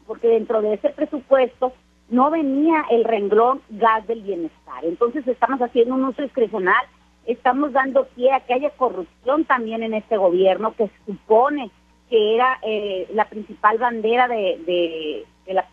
porque 0.07 0.29
dentro 0.29 0.63
de 0.63 0.75
ese 0.75 0.91
presupuesto 0.91 1.73
no 2.09 2.31
venía 2.31 2.85
el 2.91 3.05
renglón 3.05 3.61
gas 3.71 4.07
del 4.07 4.23
bienestar. 4.23 4.85
Entonces 4.85 5.27
estamos 5.27 5.61
haciendo 5.61 5.95
un 5.95 6.05
uso 6.05 6.23
discrecional 6.23 6.85
estamos 7.27 7.73
dando 7.73 8.07
pie 8.09 8.33
a 8.33 8.41
que 8.41 8.55
haya 8.55 8.71
corrupción 8.71 9.45
también 9.45 9.83
en 9.83 9.95
este 9.95 10.17
gobierno 10.17 10.75
que 10.75 10.91
supone 11.05 11.71
que 12.09 12.37
era 12.37 12.59
eh, 12.63 13.09
la 13.13 13.29
principal 13.29 13.79
bandera 13.79 14.29
de, 14.29 15.25
la 15.49 15.67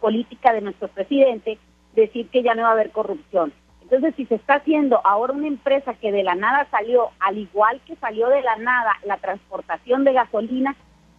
política 0.00 0.52
de 0.52 0.62
nuestro 0.62 0.88
presidente, 0.88 1.58
decir 1.94 2.28
que 2.28 2.42
ya 2.42 2.54
no 2.54 2.62
va 2.62 2.70
a 2.70 2.72
haber 2.72 2.90
corrupción. 2.90 3.52
Entonces, 3.82 4.14
si 4.16 4.24
se 4.26 4.36
está 4.36 4.54
haciendo 4.54 5.00
ahora 5.04 5.34
una 5.34 5.46
empresa 5.46 5.92
que 5.94 6.10
de 6.10 6.22
la 6.22 6.34
nada 6.34 6.66
salió, 6.70 7.10
al 7.20 7.36
igual 7.36 7.80
que 7.86 7.96
salió 7.96 8.28
de 8.28 8.40
la 8.40 8.56
nada 8.56 8.92
la 9.04 9.18
transportación 9.18 10.04
de 10.04 10.14
gasolina, 10.14 10.74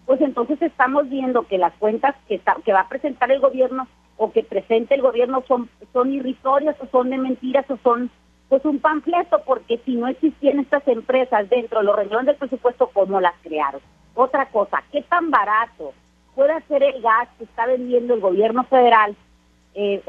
pues 0.08 0.20
entonces 0.22 0.60
estamos 0.62 1.10
viendo 1.10 1.48
que 1.48 1.60
las 1.60 1.74
cuentas 1.74 2.15
que, 2.27 2.42
que 2.63 2.74
va 2.74 2.82
a 2.82 2.89
presentar 2.89 3.32
el 3.32 3.39
gobierno 3.39 3.88
o 4.18 4.32
que 4.32 4.44
presente 4.44 4.96
el 4.96 5.01
gobierno 5.01 5.44
son, 5.48 5.70
son 5.94 6.12
irrisorias 6.12 6.75
o 6.80 6.88
son 6.88 7.12
de 7.12 7.18
mentiras 7.18 7.70
o 7.70 7.77
son 7.84 8.10
pues 8.49 8.63
un 8.65 8.79
panfleto, 8.79 9.41
porque 9.45 9.79
si 9.85 9.95
no 9.95 10.07
existían 10.07 10.59
estas 10.59 10.87
empresas 10.87 11.49
dentro 11.49 11.79
de 11.79 11.85
los 11.85 11.95
renglones 11.95 12.27
del 12.27 12.35
presupuesto, 12.35 12.89
¿cómo 12.93 13.19
las 13.19 13.33
crearon? 13.41 13.81
Otra 14.13 14.45
cosa, 14.47 14.83
¿qué 14.91 15.01
tan 15.01 15.31
barato 15.31 15.93
puede 16.35 16.61
ser 16.67 16.83
el 16.83 17.01
gas 17.01 17.27
que 17.37 17.45
está 17.45 17.65
vendiendo 17.65 18.13
el 18.13 18.21
gobierno 18.21 18.63
federal? 18.65 19.15
Eh, 19.73 20.01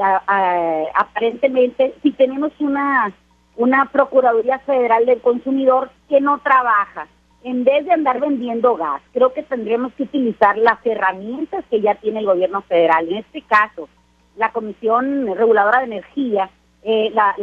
aparentemente, 0.94 1.94
si 2.02 2.12
tenemos 2.12 2.52
una, 2.60 3.12
una 3.56 3.86
Procuraduría 3.86 4.60
Federal 4.60 5.06
del 5.06 5.20
Consumidor 5.20 5.90
que 6.08 6.20
no 6.20 6.38
trabaja, 6.38 7.08
en 7.42 7.64
vez 7.64 7.84
de 7.84 7.92
andar 7.92 8.20
vendiendo 8.20 8.76
gas, 8.76 9.00
creo 9.12 9.32
que 9.32 9.42
tendríamos 9.42 9.92
que 9.94 10.04
utilizar 10.04 10.56
las 10.58 10.84
herramientas 10.84 11.64
que 11.70 11.80
ya 11.80 11.94
tiene 11.94 12.20
el 12.20 12.26
gobierno 12.26 12.62
federal. 12.62 13.08
En 13.08 13.18
este 13.18 13.42
caso, 13.42 13.88
la 14.36 14.52
Comisión 14.52 15.26
Reguladora 15.36 15.78
de 15.78 15.86
Energía, 15.86 16.50
eh, 16.82 17.10
la, 17.14 17.34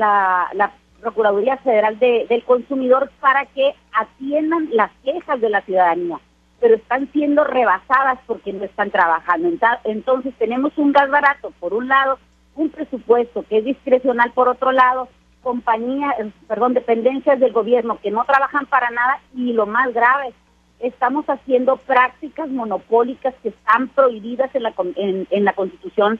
la, 0.54 0.72
Procuraduría 1.04 1.58
Federal 1.58 2.00
del 2.00 2.44
Consumidor 2.46 3.12
para 3.20 3.46
que 3.46 3.76
atiendan 3.92 4.70
las 4.72 4.90
quejas 5.04 5.42
de 5.42 5.50
la 5.50 5.62
ciudadanía, 5.62 6.18
pero 6.62 6.76
están 6.76 7.12
siendo 7.12 7.44
rebasadas 7.44 8.20
porque 8.26 8.54
no 8.54 8.64
están 8.64 8.90
trabajando. 8.90 9.50
Entonces 9.84 10.34
tenemos 10.40 10.78
un 10.78 10.94
gas 10.94 11.10
barato 11.10 11.52
por 11.60 11.74
un 11.74 11.90
lado, 11.90 12.20
un 12.56 12.70
presupuesto 12.70 13.44
que 13.50 13.58
es 13.58 13.66
discrecional 13.66 14.32
por 14.32 14.48
otro 14.48 14.72
lado, 14.72 15.10
compañías, 15.42 16.18
eh, 16.20 16.32
perdón, 16.48 16.74
dependencias 16.74 17.38
del 17.38 17.52
gobierno 17.52 18.00
que 18.02 18.10
no 18.10 18.24
trabajan 18.24 18.66
para 18.68 18.90
nada 18.90 19.20
y 19.36 19.52
lo 19.52 19.66
más 19.66 19.94
grave, 19.94 20.34
estamos 20.80 21.26
haciendo 21.26 21.76
prácticas 21.76 22.48
monopólicas 22.48 23.36
que 23.44 23.50
están 23.50 23.90
prohibidas 23.90 24.56
en 24.56 24.64
la, 24.64 24.74
en 24.96 25.46
la 25.46 25.54
Constitución 25.54 26.18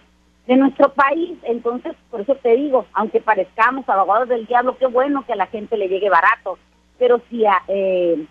de 0.48 0.58
nuestro 0.58 0.94
país. 0.94 1.38
Entonces, 1.44 1.94
por 2.10 2.22
eso 2.22 2.36
te 2.36 2.56
digo, 2.56 2.86
aunque 2.94 3.22
parezcamos 3.22 3.88
abogados 3.88 4.30
del 4.30 4.46
diablo, 4.46 4.78
qué 4.78 4.88
bueno 4.88 5.26
que 5.26 5.34
a 5.34 5.38
la 5.38 5.48
gente 5.48 5.78
le 5.78 5.88
llegue 5.88 6.10
barato, 6.10 6.58
pero 6.98 7.22
si 7.30 7.44
eh, 7.68 8.26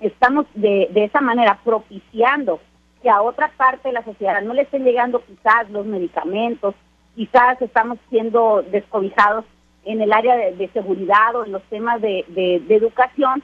estamos 0.00 0.46
de, 0.54 0.88
de 0.90 1.04
esa 1.04 1.20
manera 1.20 1.58
propiciando 1.64 2.60
que 3.02 3.10
a 3.10 3.22
otra 3.22 3.50
parte 3.56 3.88
de 3.88 3.94
la 3.94 4.04
sociedad 4.04 4.40
no 4.42 4.54
le 4.54 4.62
estén 4.62 4.84
llegando 4.84 5.22
quizás 5.24 5.68
los 5.70 5.84
medicamentos, 5.84 6.74
quizás 7.14 7.60
estamos 7.60 7.98
siendo 8.08 8.62
descobijados 8.62 9.44
en 9.84 10.00
el 10.00 10.12
área 10.12 10.36
de, 10.36 10.68
seguridad 10.72 11.36
o 11.36 11.44
en 11.44 11.52
los 11.52 11.62
temas 11.64 12.00
de, 12.00 12.24
de, 12.28 12.74
educación, 12.74 13.42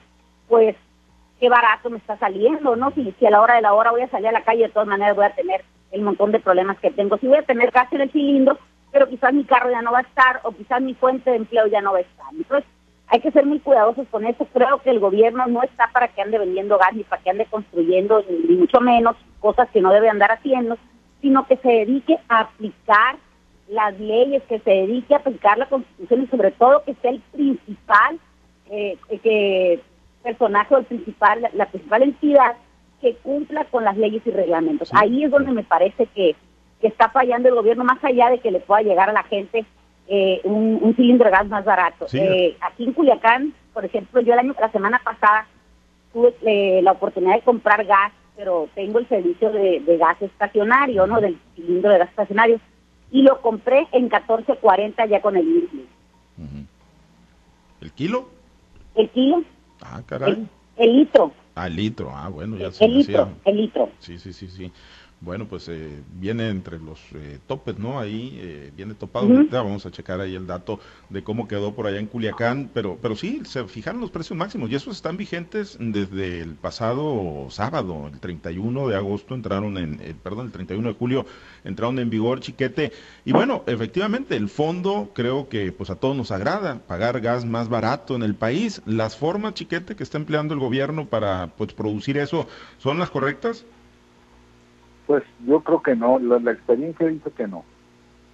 pues 0.48 0.74
qué 1.38 1.48
barato 1.48 1.90
me 1.90 1.98
está 1.98 2.18
saliendo, 2.18 2.76
¿no? 2.76 2.90
Si 2.92 3.26
a 3.26 3.30
la 3.30 3.40
hora 3.40 3.56
de 3.56 3.62
la 3.62 3.74
hora 3.74 3.90
voy 3.90 4.02
a 4.02 4.10
salir 4.10 4.28
a 4.28 4.32
la 4.32 4.44
calle, 4.44 4.62
de 4.62 4.68
todas 4.70 4.88
maneras 4.88 5.14
voy 5.14 5.26
a 5.26 5.34
tener 5.34 5.62
el 5.92 6.02
montón 6.02 6.32
de 6.32 6.40
problemas 6.40 6.78
que 6.78 6.90
tengo. 6.90 7.18
Si 7.18 7.26
voy 7.26 7.38
a 7.38 7.42
tener 7.42 7.70
gas 7.70 7.92
en 7.92 8.02
el 8.02 8.10
cilindro, 8.10 8.58
pero 8.92 9.08
quizás 9.08 9.32
mi 9.32 9.44
carro 9.44 9.70
ya 9.70 9.82
no 9.82 9.92
va 9.92 9.98
a 9.98 10.02
estar 10.02 10.40
o 10.44 10.52
quizás 10.52 10.80
mi 10.80 10.94
fuente 10.94 11.30
de 11.30 11.36
empleo 11.36 11.66
ya 11.66 11.80
no 11.80 11.92
va 11.92 11.98
a 11.98 12.02
estar. 12.02 12.26
Entonces, 12.32 12.68
hay 13.08 13.20
que 13.20 13.32
ser 13.32 13.44
muy 13.44 13.58
cuidadosos 13.58 14.06
con 14.08 14.24
eso. 14.24 14.46
Creo 14.52 14.78
que 14.78 14.90
el 14.90 15.00
gobierno 15.00 15.46
no 15.46 15.62
está 15.62 15.88
para 15.92 16.08
que 16.08 16.22
ande 16.22 16.38
vendiendo 16.38 16.78
gas 16.78 16.94
ni 16.94 17.02
para 17.02 17.22
que 17.22 17.30
ande 17.30 17.46
construyendo, 17.46 18.24
ni 18.28 18.56
mucho 18.56 18.80
menos 18.80 19.16
cosas 19.40 19.68
que 19.70 19.80
no 19.80 19.92
debe 19.92 20.08
andar 20.08 20.30
haciendo, 20.30 20.78
sino 21.20 21.46
que 21.46 21.56
se 21.56 21.68
dedique 21.68 22.18
a 22.28 22.40
aplicar 22.40 23.16
las 23.68 23.98
leyes, 23.98 24.42
que 24.44 24.58
se 24.60 24.70
dedique 24.70 25.14
a 25.14 25.18
aplicar 25.18 25.58
la 25.58 25.66
Constitución 25.66 26.22
y 26.22 26.26
sobre 26.28 26.50
todo 26.52 26.84
que 26.84 26.94
sea 26.94 27.10
el 27.10 27.20
principal 27.32 28.18
eh, 28.70 28.96
que 29.22 29.80
personaje 30.22 30.74
o 30.74 30.78
el 30.78 30.84
principal, 30.84 31.48
la 31.52 31.66
principal 31.66 32.02
entidad 32.02 32.56
que 33.00 33.14
cumpla 33.16 33.64
con 33.64 33.84
las 33.84 33.96
leyes 33.96 34.22
y 34.26 34.30
reglamentos. 34.30 34.90
Ahí 34.92 35.24
es 35.24 35.30
donde 35.30 35.52
me 35.52 35.64
parece 35.64 36.06
que, 36.06 36.36
está 36.82 37.10
fallando 37.10 37.46
el 37.50 37.54
gobierno, 37.54 37.84
más 37.84 38.02
allá 38.02 38.30
de 38.30 38.38
que 38.38 38.50
le 38.50 38.60
pueda 38.60 38.80
llegar 38.80 39.10
a 39.10 39.12
la 39.12 39.22
gente 39.24 39.66
eh, 40.08 40.40
un, 40.44 40.94
cilindro 40.96 41.26
de 41.26 41.30
gas 41.30 41.46
más 41.46 41.62
barato. 41.62 42.06
Eh, 42.14 42.56
aquí 42.58 42.84
en 42.84 42.94
Culiacán, 42.94 43.52
por 43.74 43.84
ejemplo, 43.84 44.22
yo 44.22 44.32
el 44.32 44.38
año, 44.38 44.54
la 44.58 44.72
semana 44.72 44.98
pasada 45.04 45.46
tuve 46.10 46.34
eh, 46.40 46.80
la 46.82 46.92
oportunidad 46.92 47.34
de 47.34 47.42
comprar 47.42 47.84
gas, 47.84 48.12
pero 48.34 48.66
tengo 48.74 48.98
el 48.98 49.06
servicio 49.08 49.52
de, 49.52 49.96
gas 49.98 50.22
estacionario, 50.22 51.06
¿no? 51.06 51.20
Del 51.20 51.38
cilindro 51.54 51.90
de 51.90 51.98
gas 51.98 52.08
estacionario. 52.08 52.58
Y 53.12 53.22
lo 53.22 53.42
compré 53.42 53.86
en 53.92 54.08
14.40 54.08 55.06
ya 55.06 55.20
con 55.20 55.36
el 55.36 55.44
mismo. 55.44 55.82
¿El 57.82 57.92
kilo? 57.92 58.26
El 58.94 59.10
kilo. 59.10 59.42
Ah, 59.82 60.00
caray. 60.06 60.46
el 60.78 60.96
litro. 60.96 61.32
Ah, 61.60 61.66
el 61.66 61.76
litro, 61.76 62.10
ah, 62.10 62.28
bueno, 62.30 62.56
ya 62.56 62.72
se 62.72 62.88
litro, 62.88 63.36
el 63.44 63.56
litro. 63.58 63.90
Sí, 63.98 64.18
sí, 64.18 64.32
sí, 64.32 64.48
sí. 64.48 64.72
Bueno, 65.22 65.46
pues 65.46 65.68
eh, 65.68 66.02
viene 66.14 66.48
entre 66.48 66.78
los 66.78 66.98
eh, 67.14 67.38
topes, 67.46 67.78
¿no? 67.78 68.00
Ahí 68.00 68.38
eh, 68.40 68.72
viene 68.74 68.94
topado. 68.94 69.28
Vamos 69.50 69.84
a 69.84 69.90
checar 69.90 70.18
ahí 70.18 70.34
el 70.34 70.46
dato 70.46 70.80
de 71.10 71.22
cómo 71.22 71.46
quedó 71.46 71.74
por 71.74 71.86
allá 71.86 71.98
en 71.98 72.06
Culiacán, 72.06 72.70
pero 72.72 72.96
pero 73.02 73.14
sí, 73.14 73.42
se 73.44 73.64
fijaron 73.64 74.00
los 74.00 74.10
precios 74.10 74.38
máximos 74.38 74.70
y 74.70 74.76
esos 74.76 74.96
están 74.96 75.18
vigentes 75.18 75.76
desde 75.78 76.40
el 76.40 76.54
pasado 76.54 77.48
sábado, 77.50 78.08
el 78.10 78.18
31 78.18 78.88
de 78.88 78.96
agosto 78.96 79.34
entraron 79.34 79.76
en, 79.76 79.98
perdón, 80.22 80.46
el 80.46 80.52
31 80.52 80.88
de 80.88 80.94
julio 80.94 81.26
entraron 81.64 81.98
en 81.98 82.08
vigor, 82.08 82.40
chiquete. 82.40 82.92
Y 83.26 83.32
bueno, 83.32 83.62
efectivamente, 83.66 84.36
el 84.36 84.48
fondo 84.48 85.10
creo 85.14 85.50
que 85.50 85.70
pues 85.70 85.90
a 85.90 85.96
todos 85.96 86.16
nos 86.16 86.30
agrada, 86.30 86.78
pagar 86.86 87.20
gas 87.20 87.44
más 87.44 87.68
barato 87.68 88.16
en 88.16 88.22
el 88.22 88.34
país. 88.34 88.80
Las 88.86 89.18
formas, 89.18 89.52
chiquete, 89.52 89.96
que 89.96 90.02
está 90.02 90.16
empleando 90.16 90.54
el 90.54 90.60
gobierno 90.60 91.06
para 91.06 91.48
pues 91.58 91.74
producir 91.74 92.16
eso, 92.16 92.46
¿son 92.78 92.98
las 92.98 93.10
correctas? 93.10 93.66
Pues 95.10 95.24
yo 95.44 95.58
creo 95.58 95.82
que 95.82 95.96
no, 95.96 96.20
la, 96.20 96.52
experiencia 96.52 97.08
dice 97.08 97.32
que 97.36 97.48
no. 97.48 97.64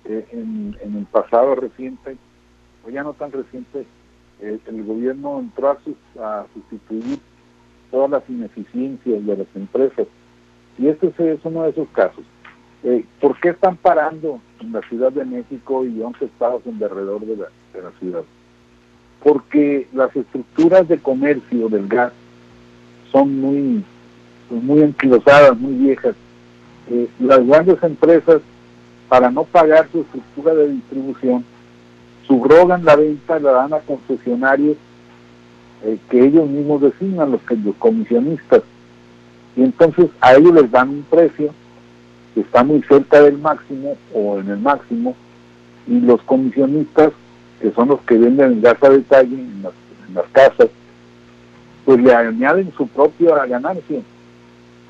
Eh, 0.04 0.26
en, 0.30 0.76
el 0.82 1.06
pasado 1.06 1.54
reciente, 1.54 2.18
o 2.86 2.90
ya 2.90 3.02
no 3.02 3.14
tan 3.14 3.32
reciente, 3.32 3.86
eh, 4.42 4.58
el 4.66 4.84
gobierno 4.84 5.40
entró 5.40 5.70
a, 5.70 6.44
sustituir 6.52 7.18
todas 7.90 8.10
las 8.10 8.28
ineficiencias 8.28 9.24
de 9.24 9.36
las 9.38 9.46
empresas. 9.54 10.06
Y 10.76 10.88
este 10.88 11.14
es, 11.16 11.40
uno 11.44 11.62
de 11.62 11.70
esos 11.70 11.88
casos. 11.94 12.24
Eh, 12.84 13.06
¿Por 13.22 13.40
qué 13.40 13.48
están 13.48 13.78
parando 13.78 14.38
en 14.60 14.72
la 14.72 14.82
Ciudad 14.82 15.12
de 15.12 15.24
México 15.24 15.82
y 15.82 15.98
11 16.02 16.26
estados 16.26 16.60
en 16.66 16.78
derredor 16.78 17.24
de 17.24 17.38
la, 17.38 17.46
de 17.72 17.82
la 17.84 17.90
ciudad? 17.92 18.24
Porque 19.22 19.88
las 19.94 20.14
estructuras 20.14 20.86
de 20.88 20.98
comercio 20.98 21.70
del 21.70 21.88
gas 21.88 22.12
son 23.10 23.40
muy, 23.40 23.82
muy 24.50 24.82
anquilosadas, 24.82 25.58
muy 25.58 25.72
viejas 25.72 26.14
eh, 26.90 27.08
las 27.18 27.46
grandes 27.46 27.82
empresas, 27.82 28.40
para 29.08 29.30
no 29.30 29.44
pagar 29.44 29.88
su 29.92 30.00
estructura 30.00 30.54
de 30.54 30.68
distribución, 30.68 31.44
subrogan 32.26 32.84
la 32.84 32.96
venta, 32.96 33.38
la 33.38 33.52
dan 33.52 33.74
a 33.74 33.78
concesionarios 33.80 34.76
eh, 35.84 35.98
que 36.10 36.24
ellos 36.24 36.48
mismos 36.48 36.82
designan, 36.82 37.32
los, 37.32 37.40
los 37.64 37.76
comisionistas. 37.76 38.62
Y 39.56 39.62
entonces 39.62 40.06
a 40.20 40.34
ellos 40.34 40.54
les 40.54 40.70
dan 40.70 40.90
un 40.90 41.02
precio 41.02 41.52
que 42.34 42.40
está 42.40 42.62
muy 42.62 42.82
cerca 42.82 43.20
del 43.20 43.38
máximo 43.38 43.96
o 44.12 44.40
en 44.40 44.50
el 44.50 44.58
máximo, 44.58 45.14
y 45.86 46.00
los 46.00 46.20
comisionistas, 46.22 47.12
que 47.60 47.70
son 47.72 47.88
los 47.88 48.00
que 48.02 48.18
venden 48.18 48.52
el 48.52 48.60
gas 48.60 48.82
a 48.82 48.90
detalle 48.90 49.34
en 49.34 49.62
las, 49.62 49.72
en 50.08 50.14
las 50.14 50.26
casas, 50.32 50.68
pues 51.84 52.00
le 52.00 52.12
añaden 52.12 52.72
su 52.76 52.86
propia 52.88 53.46
ganancia 53.46 54.00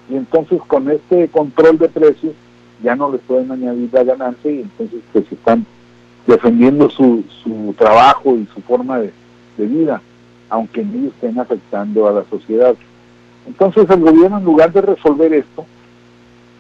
y 0.09 0.17
entonces 0.17 0.61
con 0.67 0.91
este 0.91 1.29
control 1.29 1.79
de 1.79 1.89
precios 1.89 2.35
ya 2.83 2.95
no 2.95 3.11
les 3.11 3.21
pueden 3.23 3.51
añadir 3.51 3.89
la 3.93 4.05
ganancia 4.05 4.51
y 4.51 4.61
entonces 4.61 5.01
pues 5.13 5.31
están 5.31 5.67
defendiendo 6.27 6.91
su, 6.91 7.25
su 7.43 7.75
trabajo 7.79 8.37
y 8.37 8.47
su 8.55 8.61
forma 8.63 8.99
de, 8.99 9.13
vida, 9.59 10.03
aunque 10.51 10.83
ellos 10.83 11.15
estén 11.15 11.39
afectando 11.41 12.07
a 12.07 12.13
la 12.13 12.25
sociedad. 12.25 12.75
Entonces 13.47 13.89
el 13.89 14.01
gobierno 14.01 14.37
en 14.37 14.45
lugar 14.45 14.71
de 14.71 14.83
resolver 14.83 15.33
esto, 15.33 15.65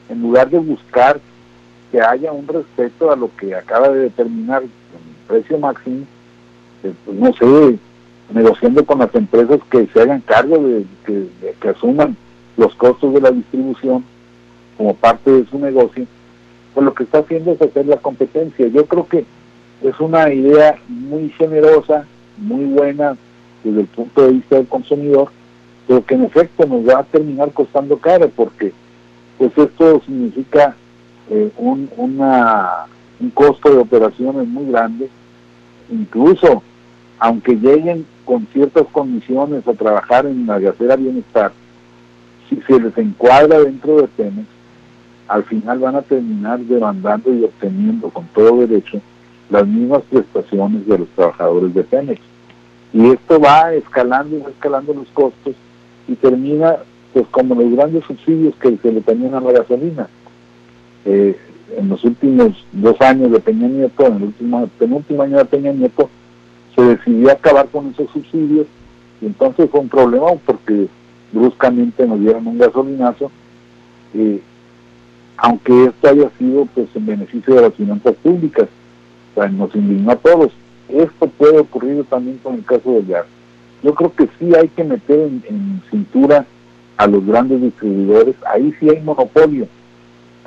en 0.08 0.22
lugar 0.22 0.48
de 0.48 0.58
buscar 0.58 1.20
que 1.92 2.00
haya 2.00 2.32
un 2.32 2.48
respeto 2.48 3.10
a 3.10 3.16
lo 3.16 3.30
que 3.36 3.54
acaba 3.54 3.90
de 3.90 4.00
determinar 4.00 4.62
el 4.62 4.70
precio 5.28 5.58
máximo, 5.58 6.06
eh, 6.84 6.94
pues 7.04 7.18
no 7.18 7.32
sé, 7.34 7.78
negociando 8.32 8.84
con 8.86 9.00
las 9.00 9.14
empresas 9.14 9.60
que 9.70 9.86
se 9.88 10.00
hagan 10.00 10.22
cargo 10.22 10.56
de 10.56 10.86
que 11.60 11.68
asuman 11.68 12.16
los 12.56 12.74
costos 12.74 13.12
de 13.14 13.20
la 13.20 13.30
distribución 13.30 14.04
como 14.76 14.94
parte 14.94 15.30
de 15.30 15.46
su 15.46 15.58
negocio, 15.58 16.06
pues 16.74 16.84
lo 16.84 16.94
que 16.94 17.04
está 17.04 17.18
haciendo 17.18 17.52
es 17.52 17.62
hacer 17.62 17.86
la 17.86 17.96
competencia. 17.96 18.66
Yo 18.68 18.86
creo 18.86 19.06
que 19.06 19.24
es 19.82 20.00
una 20.00 20.32
idea 20.32 20.78
muy 20.88 21.30
generosa, 21.30 22.06
muy 22.36 22.64
buena 22.64 23.16
desde 23.64 23.80
el 23.80 23.86
punto 23.86 24.26
de 24.26 24.32
vista 24.32 24.56
del 24.56 24.66
consumidor, 24.66 25.30
pero 25.86 26.04
que 26.04 26.14
en 26.14 26.24
efecto 26.24 26.66
nos 26.66 26.86
va 26.86 27.00
a 27.00 27.04
terminar 27.04 27.50
costando 27.52 27.98
caro 27.98 28.28
porque 28.34 28.72
pues 29.38 29.56
esto 29.56 30.02
significa 30.04 30.74
eh, 31.30 31.50
un, 31.56 31.90
una, 31.96 32.86
un 33.20 33.30
costo 33.30 33.70
de 33.70 33.78
operaciones 33.78 34.46
muy 34.46 34.70
grande, 34.70 35.08
incluso 35.90 36.62
aunque 37.18 37.54
lleguen 37.54 38.06
con 38.24 38.46
ciertas 38.52 38.86
condiciones 38.92 39.66
a 39.66 39.74
trabajar 39.74 40.26
en 40.26 40.46
la 40.46 40.58
gasera 40.58 40.96
bienestar, 40.96 41.52
si 42.48 42.60
se 42.62 42.80
les 42.80 42.96
encuadra 42.98 43.60
dentro 43.60 44.02
de 44.02 44.08
Pemex, 44.08 44.46
al 45.28 45.44
final 45.44 45.78
van 45.80 45.96
a 45.96 46.02
terminar 46.02 46.60
demandando 46.60 47.32
y 47.34 47.44
obteniendo 47.44 48.10
con 48.10 48.26
todo 48.34 48.58
derecho 48.58 49.00
las 49.50 49.66
mismas 49.66 50.02
prestaciones 50.10 50.86
de 50.86 50.98
los 50.98 51.08
trabajadores 51.10 51.74
de 51.74 51.82
Pemex. 51.82 52.20
Y 52.92 53.10
esto 53.10 53.40
va 53.40 53.74
escalando 53.74 54.36
y 54.36 54.40
va 54.40 54.50
escalando 54.50 54.94
los 54.94 55.08
costos 55.08 55.54
y 56.08 56.14
termina 56.14 56.76
pues 57.12 57.26
como 57.30 57.54
los 57.54 57.72
grandes 57.72 58.04
subsidios 58.04 58.54
que 58.56 58.76
se 58.76 58.92
le 58.92 59.00
tenían 59.00 59.34
a 59.34 59.40
la 59.40 59.52
gasolina. 59.52 60.08
Eh, 61.04 61.36
en 61.76 61.88
los 61.88 62.04
últimos 62.04 62.64
dos 62.72 63.00
años 63.00 63.32
de 63.32 63.40
Peña 63.40 63.68
Nieto, 63.68 64.06
en 64.06 64.16
el 64.16 64.22
último, 64.24 64.68
penúltimo 64.78 65.22
año 65.22 65.38
de 65.38 65.44
Peña 65.44 65.72
Nieto, 65.72 66.08
se 66.74 66.82
decidió 66.82 67.32
acabar 67.32 67.66
con 67.68 67.88
esos 67.88 68.10
subsidios 68.10 68.66
y 69.20 69.26
entonces 69.26 69.68
fue 69.70 69.80
un 69.80 69.88
problema 69.88 70.26
porque 70.44 70.88
bruscamente 71.32 72.06
nos 72.06 72.20
dieron 72.20 72.46
un 72.46 72.58
gasolinazo, 72.58 73.30
eh, 74.14 74.40
aunque 75.36 75.84
esto 75.84 76.08
haya 76.08 76.30
sido 76.38 76.66
pues 76.74 76.88
en 76.94 77.06
beneficio 77.06 77.54
de 77.54 77.62
las 77.62 77.74
finanzas 77.74 78.14
públicas, 78.16 78.68
nos 79.44 79.74
indignó 79.74 80.12
a 80.12 80.16
todos, 80.16 80.50
esto 80.88 81.26
puede 81.26 81.58
ocurrir 81.58 82.04
también 82.04 82.38
con 82.42 82.54
el 82.54 82.64
caso 82.64 82.90
de 82.92 83.02
gas. 83.02 83.26
Yo 83.82 83.94
creo 83.94 84.14
que 84.14 84.28
sí 84.38 84.54
hay 84.54 84.68
que 84.68 84.84
meter 84.84 85.28
en, 85.48 85.82
cintura 85.90 86.46
a 86.96 87.06
los 87.06 87.24
grandes 87.26 87.60
distribuidores, 87.60 88.34
ahí 88.50 88.74
sí 88.80 88.88
hay 88.88 89.02
monopolio, 89.02 89.68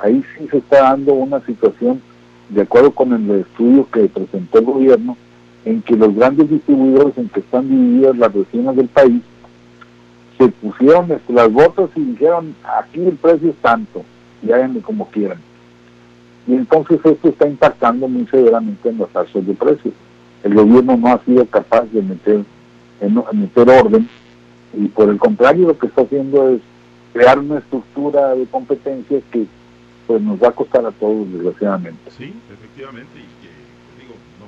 ahí 0.00 0.24
sí 0.36 0.48
se 0.50 0.58
está 0.58 0.82
dando 0.82 1.14
una 1.14 1.40
situación, 1.46 2.02
de 2.48 2.62
acuerdo 2.62 2.90
con 2.90 3.12
el 3.12 3.42
estudio 3.42 3.86
que 3.92 4.08
presentó 4.08 4.58
el 4.58 4.64
gobierno, 4.64 5.16
en 5.64 5.82
que 5.82 5.94
los 5.94 6.14
grandes 6.14 6.50
distribuidores 6.50 7.16
en 7.18 7.28
que 7.28 7.40
están 7.40 7.68
divididas 7.68 8.16
las 8.16 8.32
regiones 8.32 8.76
del 8.76 8.88
país, 8.88 9.22
se 10.40 10.48
pusieron 10.48 11.06
las 11.28 11.52
botas 11.52 11.90
y 11.94 12.00
dijeron, 12.00 12.54
aquí 12.64 13.00
el 13.04 13.16
precio 13.16 13.50
es 13.50 13.56
tanto, 13.56 14.02
y 14.42 14.50
háganme 14.50 14.80
como 14.80 15.06
quieran. 15.10 15.38
Y 16.46 16.54
entonces 16.54 16.98
esto 17.04 17.28
está 17.28 17.46
impactando 17.46 18.08
muy 18.08 18.26
severamente 18.26 18.88
en 18.88 18.96
los 18.96 19.14
alzas 19.14 19.46
de 19.46 19.52
precios. 19.52 19.92
El 20.42 20.54
gobierno 20.54 20.96
no 20.96 21.08
ha 21.08 21.22
sido 21.24 21.44
capaz 21.44 21.84
de 21.92 22.00
meter, 22.00 22.42
en, 23.02 23.22
meter 23.34 23.68
orden 23.68 24.08
y 24.72 24.88
por 24.88 25.10
el 25.10 25.18
contrario 25.18 25.66
lo 25.66 25.78
que 25.78 25.88
está 25.88 26.02
haciendo 26.02 26.48
es 26.48 26.62
crear 27.12 27.38
una 27.38 27.58
estructura 27.58 28.34
de 28.34 28.46
competencias 28.46 29.22
que 29.30 29.46
pues 30.06 30.22
nos 30.22 30.42
va 30.42 30.48
a 30.48 30.52
costar 30.52 30.86
a 30.86 30.90
todos 30.92 31.30
desgraciadamente. 31.30 32.10
Sí, 32.16 32.32
efectivamente 32.50 33.10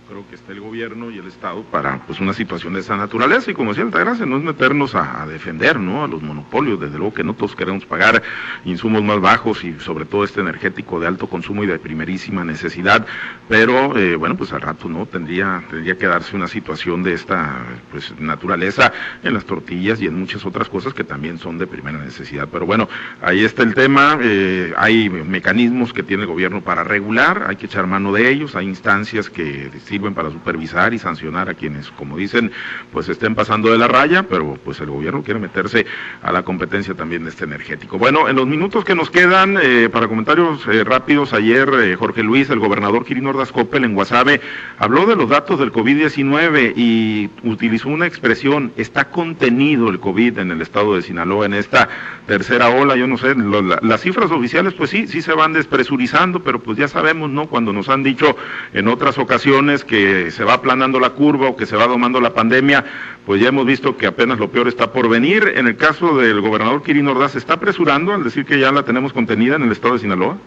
creo 0.08 0.26
que 0.28 0.34
está 0.34 0.52
el 0.52 0.60
gobierno 0.60 1.10
y 1.10 1.18
el 1.18 1.26
Estado 1.26 1.62
para 1.62 1.98
pues 2.06 2.20
una 2.20 2.32
situación 2.32 2.74
de 2.74 2.80
esa 2.80 2.96
naturaleza. 2.96 3.50
Y 3.50 3.54
como 3.54 3.70
decía 3.70 3.84
Altagracia, 3.84 4.26
no 4.26 4.36
es 4.36 4.42
meternos 4.42 4.94
a, 4.94 5.26
defender 5.26 5.78
¿no? 5.78 6.04
a 6.04 6.08
los 6.08 6.22
monopolios, 6.22 6.80
desde 6.80 6.98
luego 6.98 7.14
que 7.14 7.24
no 7.24 7.34
todos 7.34 7.54
queremos 7.54 7.84
pagar 7.84 8.22
insumos 8.64 9.02
más 9.02 9.20
bajos 9.20 9.64
y 9.64 9.78
sobre 9.80 10.04
todo 10.04 10.24
este 10.24 10.40
energético 10.40 11.00
de 11.00 11.06
alto 11.06 11.28
consumo 11.28 11.64
y 11.64 11.66
de 11.66 11.78
primerísima 11.78 12.44
necesidad, 12.44 13.06
pero 13.48 13.96
eh, 13.96 14.16
bueno 14.16 14.36
pues 14.36 14.52
al 14.52 14.60
rato 14.60 14.88
no 14.88 15.06
tendría, 15.06 15.62
tendría 15.70 15.96
que 15.96 16.06
darse 16.06 16.36
una 16.36 16.48
situación 16.48 17.02
de 17.02 17.14
esta 17.14 17.62
pues 17.90 18.18
naturaleza 18.18 18.92
en 19.22 19.34
las 19.34 19.44
tortillas 19.44 20.00
y 20.00 20.06
en 20.06 20.18
muchas 20.18 20.44
otras 20.44 20.68
cosas 20.68 20.94
que 20.94 21.04
también 21.04 21.38
son 21.38 21.58
de 21.58 21.66
primera 21.66 21.98
necesidad. 21.98 22.48
Pero 22.50 22.66
bueno, 22.66 22.88
ahí 23.20 23.44
está 23.44 23.62
el 23.62 23.74
tema, 23.74 24.18
eh, 24.20 24.72
hay 24.76 25.08
mecanismos 25.08 25.92
que 25.92 26.02
tiene 26.02 26.24
el 26.24 26.28
gobierno 26.28 26.62
para 26.62 26.84
regular, 26.84 27.46
hay 27.48 27.56
que 27.56 27.66
echar 27.66 27.86
mano 27.86 28.12
de 28.12 28.30
ellos, 28.30 28.56
hay 28.56 28.66
instancias 28.66 29.30
que 29.30 29.70
sirven 29.92 30.14
para 30.14 30.30
supervisar 30.30 30.94
y 30.94 30.98
sancionar 30.98 31.50
a 31.50 31.54
quienes, 31.54 31.90
como 31.90 32.16
dicen, 32.16 32.50
pues 32.94 33.10
estén 33.10 33.34
pasando 33.34 33.70
de 33.70 33.76
la 33.76 33.88
raya, 33.88 34.22
pero 34.22 34.58
pues 34.64 34.80
el 34.80 34.88
gobierno 34.88 35.22
quiere 35.22 35.38
meterse 35.38 35.84
a 36.22 36.32
la 36.32 36.44
competencia 36.44 36.94
también 36.94 37.24
de 37.24 37.28
este 37.28 37.44
energético. 37.44 37.98
Bueno, 37.98 38.26
en 38.26 38.36
los 38.36 38.46
minutos 38.46 38.86
que 38.86 38.94
nos 38.94 39.10
quedan, 39.10 39.58
eh, 39.60 39.90
para 39.92 40.08
comentarios 40.08 40.66
eh, 40.66 40.82
rápidos, 40.82 41.34
ayer 41.34 41.68
eh, 41.82 41.94
Jorge 41.94 42.22
Luis, 42.22 42.48
el 42.48 42.58
gobernador 42.58 43.04
Kirin 43.04 43.26
Ordaz 43.26 43.52
Coppel 43.52 43.84
en 43.84 43.94
Guasave, 43.94 44.40
habló 44.78 45.04
de 45.04 45.14
los 45.14 45.28
datos 45.28 45.58
del 45.58 45.74
COVID-19 45.74 46.72
y 46.74 47.28
utilizó 47.42 47.90
una 47.90 48.06
expresión, 48.06 48.72
está 48.78 49.10
contenido 49.10 49.90
el 49.90 50.00
COVID 50.00 50.38
en 50.38 50.52
el 50.52 50.62
estado 50.62 50.96
de 50.96 51.02
Sinaloa 51.02 51.44
en 51.44 51.52
esta 51.52 51.90
tercera 52.26 52.70
ola, 52.70 52.96
yo 52.96 53.06
no 53.06 53.18
sé, 53.18 53.34
las 53.82 54.00
cifras 54.00 54.30
oficiales 54.30 54.72
pues 54.72 54.88
sí, 54.88 55.06
sí 55.06 55.20
se 55.20 55.34
van 55.34 55.52
despresurizando, 55.52 56.42
pero 56.42 56.60
pues 56.60 56.78
ya 56.78 56.88
sabemos, 56.88 57.28
¿no? 57.28 57.46
Cuando 57.46 57.74
nos 57.74 57.90
han 57.90 58.02
dicho 58.02 58.34
en 58.72 58.88
otras 58.88 59.18
ocasiones 59.18 59.81
que 59.84 60.30
se 60.30 60.44
va 60.44 60.54
aplanando 60.54 61.00
la 61.00 61.10
curva 61.10 61.48
o 61.48 61.56
que 61.56 61.66
se 61.66 61.76
va 61.76 61.86
domando 61.86 62.20
la 62.20 62.34
pandemia, 62.34 62.84
pues 63.26 63.40
ya 63.40 63.48
hemos 63.48 63.66
visto 63.66 63.96
que 63.96 64.06
apenas 64.06 64.38
lo 64.38 64.50
peor 64.50 64.68
está 64.68 64.92
por 64.92 65.08
venir. 65.08 65.52
En 65.56 65.66
el 65.66 65.76
caso 65.76 66.16
del 66.16 66.40
gobernador 66.40 66.82
Kirin 66.82 67.08
Ordaz, 67.08 67.32
¿se 67.32 67.38
está 67.38 67.54
apresurando 67.54 68.12
al 68.12 68.24
decir 68.24 68.44
que 68.44 68.58
ya 68.58 68.72
la 68.72 68.84
tenemos 68.84 69.12
contenida 69.12 69.56
en 69.56 69.62
el 69.62 69.72
estado 69.72 69.94
de 69.94 70.00
Sinaloa? 70.00 70.38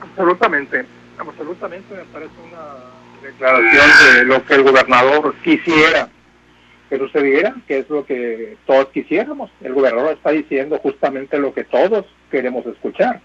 Absolutamente, 0.00 0.84
absolutamente 1.18 1.94
me 1.94 2.04
parece 2.04 2.32
una 2.48 3.28
declaración 3.28 4.16
de 4.16 4.24
lo 4.24 4.44
que 4.44 4.54
el 4.54 4.62
gobernador 4.62 5.34
quisiera 5.42 6.08
que 6.88 6.98
sucediera, 6.98 7.54
que 7.66 7.78
es 7.78 7.90
lo 7.90 8.04
que 8.04 8.56
todos 8.66 8.88
quisiéramos. 8.88 9.50
El 9.62 9.72
gobernador 9.72 10.12
está 10.12 10.30
diciendo 10.30 10.78
justamente 10.78 11.38
lo 11.38 11.52
que 11.54 11.64
todos 11.64 12.04
queremos 12.30 12.66
escuchar. 12.66 13.20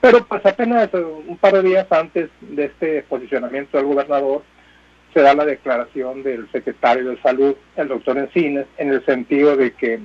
Pero 0.00 0.24
pues 0.26 0.44
apenas 0.46 0.88
un 0.94 1.36
par 1.36 1.54
de 1.54 1.62
días 1.62 1.86
antes 1.90 2.30
de 2.40 2.64
este 2.66 3.02
posicionamiento 3.02 3.76
del 3.76 3.86
gobernador, 3.86 4.42
se 5.12 5.20
da 5.20 5.34
la 5.34 5.44
declaración 5.44 6.22
del 6.22 6.50
secretario 6.52 7.10
de 7.10 7.20
Salud, 7.20 7.54
el 7.76 7.88
doctor 7.88 8.16
Encines, 8.16 8.66
en 8.78 8.92
el 8.92 9.04
sentido 9.04 9.56
de 9.56 9.72
que 9.72 9.98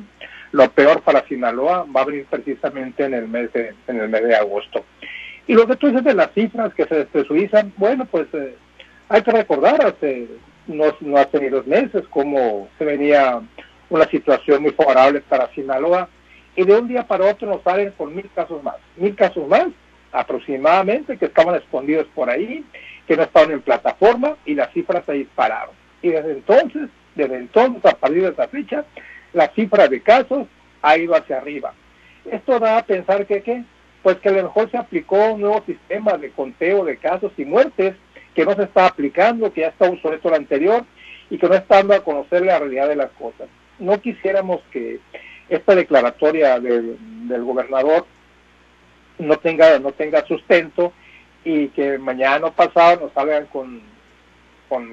lo 0.51 0.69
peor 0.71 1.01
para 1.01 1.25
Sinaloa 1.27 1.85
va 1.95 2.01
a 2.01 2.05
venir 2.05 2.25
precisamente 2.29 3.05
en 3.05 3.13
el 3.13 3.27
mes 3.27 3.53
de, 3.53 3.73
en 3.87 3.99
el 3.99 4.09
mes 4.09 4.23
de 4.23 4.35
agosto. 4.35 4.83
Y 5.47 5.53
lo 5.53 5.67
que 5.67 5.75
tú 5.75 5.87
dices 5.87 6.03
de 6.03 6.15
las 6.15 6.31
cifras 6.33 6.73
que 6.73 6.85
se 6.85 6.95
despresurizan, 6.95 7.71
bueno, 7.77 8.05
pues 8.05 8.27
eh, 8.33 8.55
hay 9.09 9.21
que 9.21 9.31
recordar 9.31 9.85
hace 9.85 10.27
no, 10.67 10.85
no 11.01 11.17
hace 11.17 11.39
ni 11.39 11.49
dos 11.49 11.67
meses 11.67 12.03
cómo 12.09 12.67
se 12.77 12.85
venía 12.85 13.39
una 13.89 14.05
situación 14.07 14.63
muy 14.63 14.71
favorable 14.71 15.21
para 15.21 15.53
Sinaloa 15.53 16.09
y 16.55 16.63
de 16.63 16.75
un 16.75 16.87
día 16.87 17.05
para 17.05 17.25
otro 17.25 17.47
nos 17.47 17.61
salen 17.61 17.91
con 17.91 18.15
mil 18.15 18.29
casos 18.33 18.63
más, 18.63 18.75
mil 18.95 19.15
casos 19.15 19.47
más 19.47 19.67
aproximadamente, 20.15 21.17
que 21.17 21.25
estaban 21.25 21.55
escondidos 21.55 22.07
por 22.15 22.29
ahí, 22.29 22.63
que 23.07 23.17
no 23.17 23.23
estaban 23.23 23.51
en 23.51 23.61
plataforma 23.61 24.37
y 24.45 24.55
las 24.55 24.71
cifras 24.71 25.05
se 25.05 25.13
dispararon. 25.13 25.75
Y 26.01 26.09
desde 26.09 26.31
entonces, 26.31 26.89
desde 27.15 27.37
entonces, 27.37 27.85
a 27.85 27.95
partir 27.95 28.23
de 28.23 28.29
esa 28.29 28.47
fecha, 28.47 28.85
la 29.33 29.47
cifra 29.49 29.87
de 29.87 30.01
casos 30.01 30.47
ha 30.81 30.97
ido 30.97 31.15
hacia 31.15 31.37
arriba. 31.37 31.73
Esto 32.31 32.59
da 32.59 32.77
a 32.77 32.85
pensar 32.85 33.25
que, 33.25 33.41
¿qué? 33.41 33.63
Pues 34.01 34.17
que 34.17 34.29
a 34.29 34.33
lo 34.33 34.43
mejor 34.43 34.71
se 34.71 34.77
aplicó 34.77 35.33
un 35.33 35.41
nuevo 35.41 35.63
sistema 35.65 36.17
de 36.17 36.31
conteo 36.31 36.85
de 36.85 36.97
casos 36.97 37.31
y 37.37 37.45
muertes 37.45 37.95
que 38.33 38.45
no 38.45 38.53
se 38.55 38.63
está 38.63 38.87
aplicando, 38.87 39.51
que 39.51 39.61
ya 39.61 39.67
está 39.67 39.89
obsoleto 39.89 40.29
el 40.29 40.35
anterior 40.35 40.85
y 41.29 41.37
que 41.37 41.47
no 41.47 41.55
está 41.55 41.77
dando 41.77 41.95
a 41.95 42.03
conocer 42.03 42.43
la 42.43 42.59
realidad 42.59 42.87
de 42.87 42.95
las 42.95 43.11
cosas. 43.11 43.47
No 43.79 43.99
quisiéramos 43.99 44.61
que 44.71 44.99
esta 45.49 45.75
declaratoria 45.75 46.59
del, 46.59 46.97
del 47.27 47.43
gobernador 47.43 48.05
no 49.19 49.37
tenga, 49.37 49.79
no 49.79 49.91
tenga 49.91 50.25
sustento 50.25 50.93
y 51.43 51.67
que 51.69 51.97
mañana 51.97 52.47
o 52.47 52.51
pasado 52.51 53.01
nos 53.01 53.13
salgan 53.13 53.45
con, 53.47 53.81
con 54.67 54.89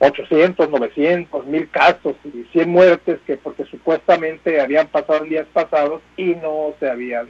800, 0.00 0.68
900, 0.68 1.46
1000 1.46 1.70
casos 1.70 2.16
y 2.24 2.44
100 2.52 2.68
muertes 2.68 3.20
que 3.26 3.36
porque 3.36 3.64
supuestamente 3.64 4.60
habían 4.60 4.88
pasado 4.88 5.24
días 5.24 5.46
pasados 5.52 6.02
y 6.16 6.34
no 6.34 6.74
se 6.80 6.90
habían 6.90 7.28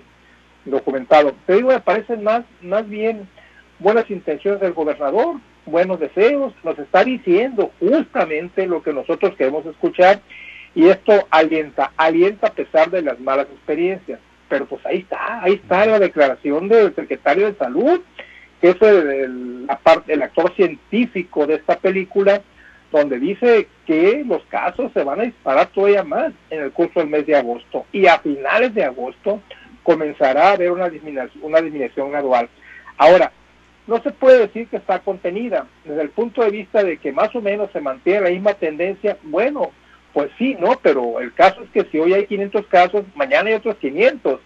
documentado. 0.65 1.35
Te 1.47 1.57
digo, 1.57 1.69
me 1.69 1.81
parecen 1.81 2.25
más, 2.25 2.45
más 2.63 2.89
bien 2.89 3.29
buenas 3.79 4.11
intenciones 4.11 4.61
del 4.61 4.73
gobernador, 4.73 5.37
buenos 5.67 6.01
deseos, 6.01 6.55
nos 6.65 6.79
está 6.79 7.05
diciendo 7.05 7.71
justamente 7.79 8.67
lo 8.67 8.83
que 8.83 8.95
nosotros 8.95 9.35
queremos 9.37 9.67
escuchar 9.67 10.21
y 10.75 10.89
esto 10.89 11.27
alienta, 11.31 11.93
alienta 11.99 12.47
a 12.47 12.55
pesar 12.55 12.91
de 12.91 13.03
las 13.03 13.21
malas 13.21 13.47
experiencias 13.53 14.19
pero 14.53 14.67
pues 14.67 14.85
ahí 14.85 14.99
está, 14.99 15.43
ahí 15.43 15.55
está 15.55 15.87
la 15.87 15.99
declaración 15.99 16.69
del 16.69 16.95
secretario 16.95 17.47
de 17.47 17.57
salud, 17.57 18.03
que 18.61 18.69
es 18.69 18.83
el, 18.83 19.67
el 20.09 20.23
actor 20.23 20.55
científico 20.55 21.47
de 21.47 21.55
esta 21.55 21.79
película, 21.79 22.43
donde 22.91 23.19
dice 23.19 23.67
que 23.87 24.23
los 24.27 24.45
casos 24.51 24.93
se 24.93 25.05
van 25.05 25.21
a 25.21 25.23
disparar 25.23 25.69
todavía 25.69 26.05
más 26.05 26.35
en 26.51 26.65
el 26.65 26.71
curso 26.71 27.01
del 27.01 27.09
mes 27.09 27.27
de 27.27 27.35
agosto 27.35 27.87
y 27.93 28.05
a 28.07 28.19
finales 28.19 28.75
de 28.75 28.85
agosto 28.85 29.41
comenzará 29.83 30.51
a 30.51 30.53
haber 30.53 30.71
una 30.71 30.91
disminución, 30.91 31.43
una 31.43 31.63
disminución 31.63 32.11
gradual. 32.11 32.51
Ahora, 32.99 33.33
no 33.87 34.03
se 34.03 34.11
puede 34.11 34.41
decir 34.41 34.69
que 34.69 34.77
está 34.77 34.99
contenida. 34.99 35.67
Desde 35.87 36.03
el 36.03 36.11
punto 36.11 36.43
de 36.43 36.51
vista 36.51 36.85
de 36.85 36.99
que 36.99 37.11
más 37.11 37.35
o 37.35 37.41
menos 37.41 37.71
se 37.73 37.81
mantiene 37.81 38.21
la 38.21 38.31
misma 38.31 38.53
tendencia, 38.53 39.17
bueno, 39.23 39.71
pues 40.13 40.31
sí, 40.39 40.57
¿no? 40.59 40.79
Pero 40.83 41.21
el 41.21 41.33
caso 41.33 41.63
es 41.63 41.71
que 41.71 41.85
si 41.91 41.99
hoy 41.99 42.13
hay 42.13 42.27
500 42.27 42.67
casos, 42.67 43.05
mañana 43.15 43.49
hay 43.49 43.55
otros 43.55 43.77
500. 43.77 44.41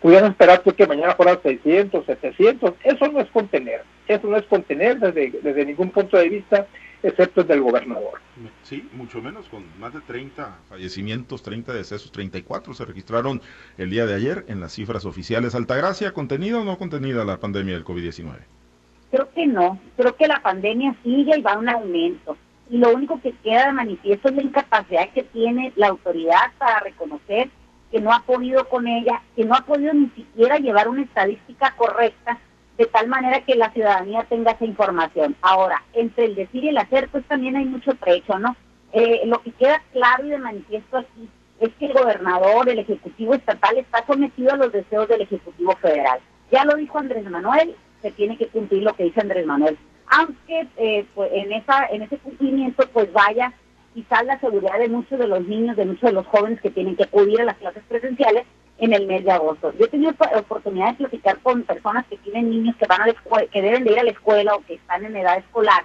Pudieran 0.00 0.30
esperar 0.30 0.62
tú 0.62 0.74
que 0.74 0.86
mañana 0.86 1.14
fueran 1.14 1.38
600, 1.42 2.06
700. 2.06 2.74
Eso 2.82 3.08
no 3.08 3.20
es 3.20 3.28
contener. 3.30 3.82
Eso 4.08 4.26
no 4.26 4.36
es 4.36 4.44
contener 4.46 4.98
desde, 4.98 5.30
desde 5.42 5.66
ningún 5.66 5.90
punto 5.90 6.16
de 6.16 6.28
vista, 6.28 6.66
excepto 7.02 7.42
el 7.42 7.46
del 7.46 7.60
gobernador. 7.60 8.20
Sí, 8.62 8.88
mucho 8.92 9.20
menos, 9.20 9.48
con 9.48 9.64
más 9.78 9.92
de 9.92 10.00
30 10.00 10.60
fallecimientos, 10.68 11.42
30 11.42 11.72
decesos, 11.74 12.10
34 12.12 12.72
se 12.74 12.84
registraron 12.84 13.42
el 13.76 13.90
día 13.90 14.06
de 14.06 14.14
ayer 14.14 14.44
en 14.48 14.60
las 14.60 14.72
cifras 14.72 15.04
oficiales. 15.04 15.54
Altagracia, 15.54 16.12
¿contenida 16.12 16.60
o 16.60 16.64
no 16.64 16.78
contenida 16.78 17.24
la 17.24 17.38
pandemia 17.38 17.74
del 17.74 17.84
COVID-19? 17.84 18.38
Creo 19.10 19.30
que 19.32 19.46
no. 19.46 19.78
Creo 19.96 20.16
que 20.16 20.26
la 20.26 20.40
pandemia 20.40 20.94
sigue 21.02 21.38
y 21.38 21.42
va 21.42 21.52
a 21.52 21.58
un 21.58 21.68
aumento 21.68 22.36
y 22.68 22.78
lo 22.78 22.90
único 22.90 23.20
que 23.20 23.32
queda 23.44 23.66
de 23.66 23.72
manifiesto 23.72 24.28
es 24.28 24.34
la 24.34 24.42
incapacidad 24.42 25.08
que 25.10 25.22
tiene 25.22 25.72
la 25.76 25.88
autoridad 25.88 26.52
para 26.58 26.80
reconocer 26.80 27.48
que 27.90 28.00
no 28.00 28.12
ha 28.12 28.20
podido 28.20 28.68
con 28.68 28.86
ella, 28.88 29.22
que 29.36 29.44
no 29.44 29.54
ha 29.54 29.60
podido 29.60 29.94
ni 29.94 30.08
siquiera 30.10 30.58
llevar 30.58 30.88
una 30.88 31.02
estadística 31.02 31.74
correcta 31.76 32.38
de 32.76 32.86
tal 32.86 33.08
manera 33.08 33.40
que 33.40 33.54
la 33.54 33.70
ciudadanía 33.70 34.24
tenga 34.24 34.52
esa 34.52 34.64
información. 34.64 35.36
Ahora, 35.40 35.82
entre 35.94 36.26
el 36.26 36.34
decir 36.34 36.64
y 36.64 36.68
el 36.68 36.78
hacer, 36.78 37.08
pues 37.08 37.24
también 37.24 37.56
hay 37.56 37.64
mucho 37.64 37.94
trecho, 37.94 38.38
¿no? 38.38 38.56
Eh, 38.92 39.22
lo 39.26 39.40
que 39.42 39.52
queda 39.52 39.82
claro 39.92 40.26
y 40.26 40.30
de 40.30 40.38
manifiesto 40.38 40.98
aquí 40.98 41.28
es 41.60 41.70
que 41.78 41.86
el 41.86 41.94
gobernador, 41.94 42.68
el 42.68 42.78
Ejecutivo 42.78 43.34
Estatal, 43.34 43.78
está 43.78 44.04
sometido 44.06 44.52
a 44.52 44.56
los 44.56 44.72
deseos 44.72 45.08
del 45.08 45.22
Ejecutivo 45.22 45.74
Federal. 45.76 46.20
Ya 46.50 46.64
lo 46.64 46.76
dijo 46.76 46.98
Andrés 46.98 47.28
Manuel, 47.30 47.74
se 48.02 48.10
tiene 48.10 48.36
que 48.36 48.48
cumplir 48.48 48.82
lo 48.82 48.94
que 48.94 49.04
dice 49.04 49.20
Andrés 49.20 49.46
Manuel. 49.46 49.78
Aunque 50.08 50.66
eh, 50.76 51.06
pues, 51.14 51.30
en, 51.32 51.52
esa, 51.52 51.86
en 51.86 52.02
ese 52.02 52.18
cumplimiento 52.18 52.86
pues 52.92 53.12
vaya 53.12 53.52
quizás 53.94 54.24
la 54.26 54.38
seguridad 54.40 54.78
de 54.78 54.88
muchos 54.88 55.18
de 55.18 55.26
los 55.26 55.46
niños, 55.46 55.76
de 55.76 55.86
muchos 55.86 56.02
de 56.02 56.12
los 56.12 56.26
jóvenes 56.26 56.60
que 56.60 56.70
tienen 56.70 56.96
que 56.96 57.04
acudir 57.04 57.40
a 57.40 57.44
las 57.44 57.56
clases 57.56 57.82
presenciales 57.88 58.44
en 58.78 58.92
el 58.92 59.06
mes 59.06 59.24
de 59.24 59.32
agosto. 59.32 59.72
Yo 59.78 59.86
he 59.86 59.88
tenido 59.88 60.12
oportunidad 60.34 60.90
de 60.90 60.98
platicar 60.98 61.38
con 61.38 61.62
personas 61.62 62.04
que 62.06 62.18
tienen 62.18 62.50
niños 62.50 62.76
que 62.76 62.86
van 62.86 63.02
a 63.02 63.46
que 63.50 63.62
deben 63.62 63.84
de 63.84 63.92
ir 63.92 63.98
a 63.98 64.04
la 64.04 64.10
escuela 64.10 64.54
o 64.54 64.64
que 64.66 64.74
están 64.74 65.04
en 65.04 65.16
edad 65.16 65.38
escolar 65.38 65.84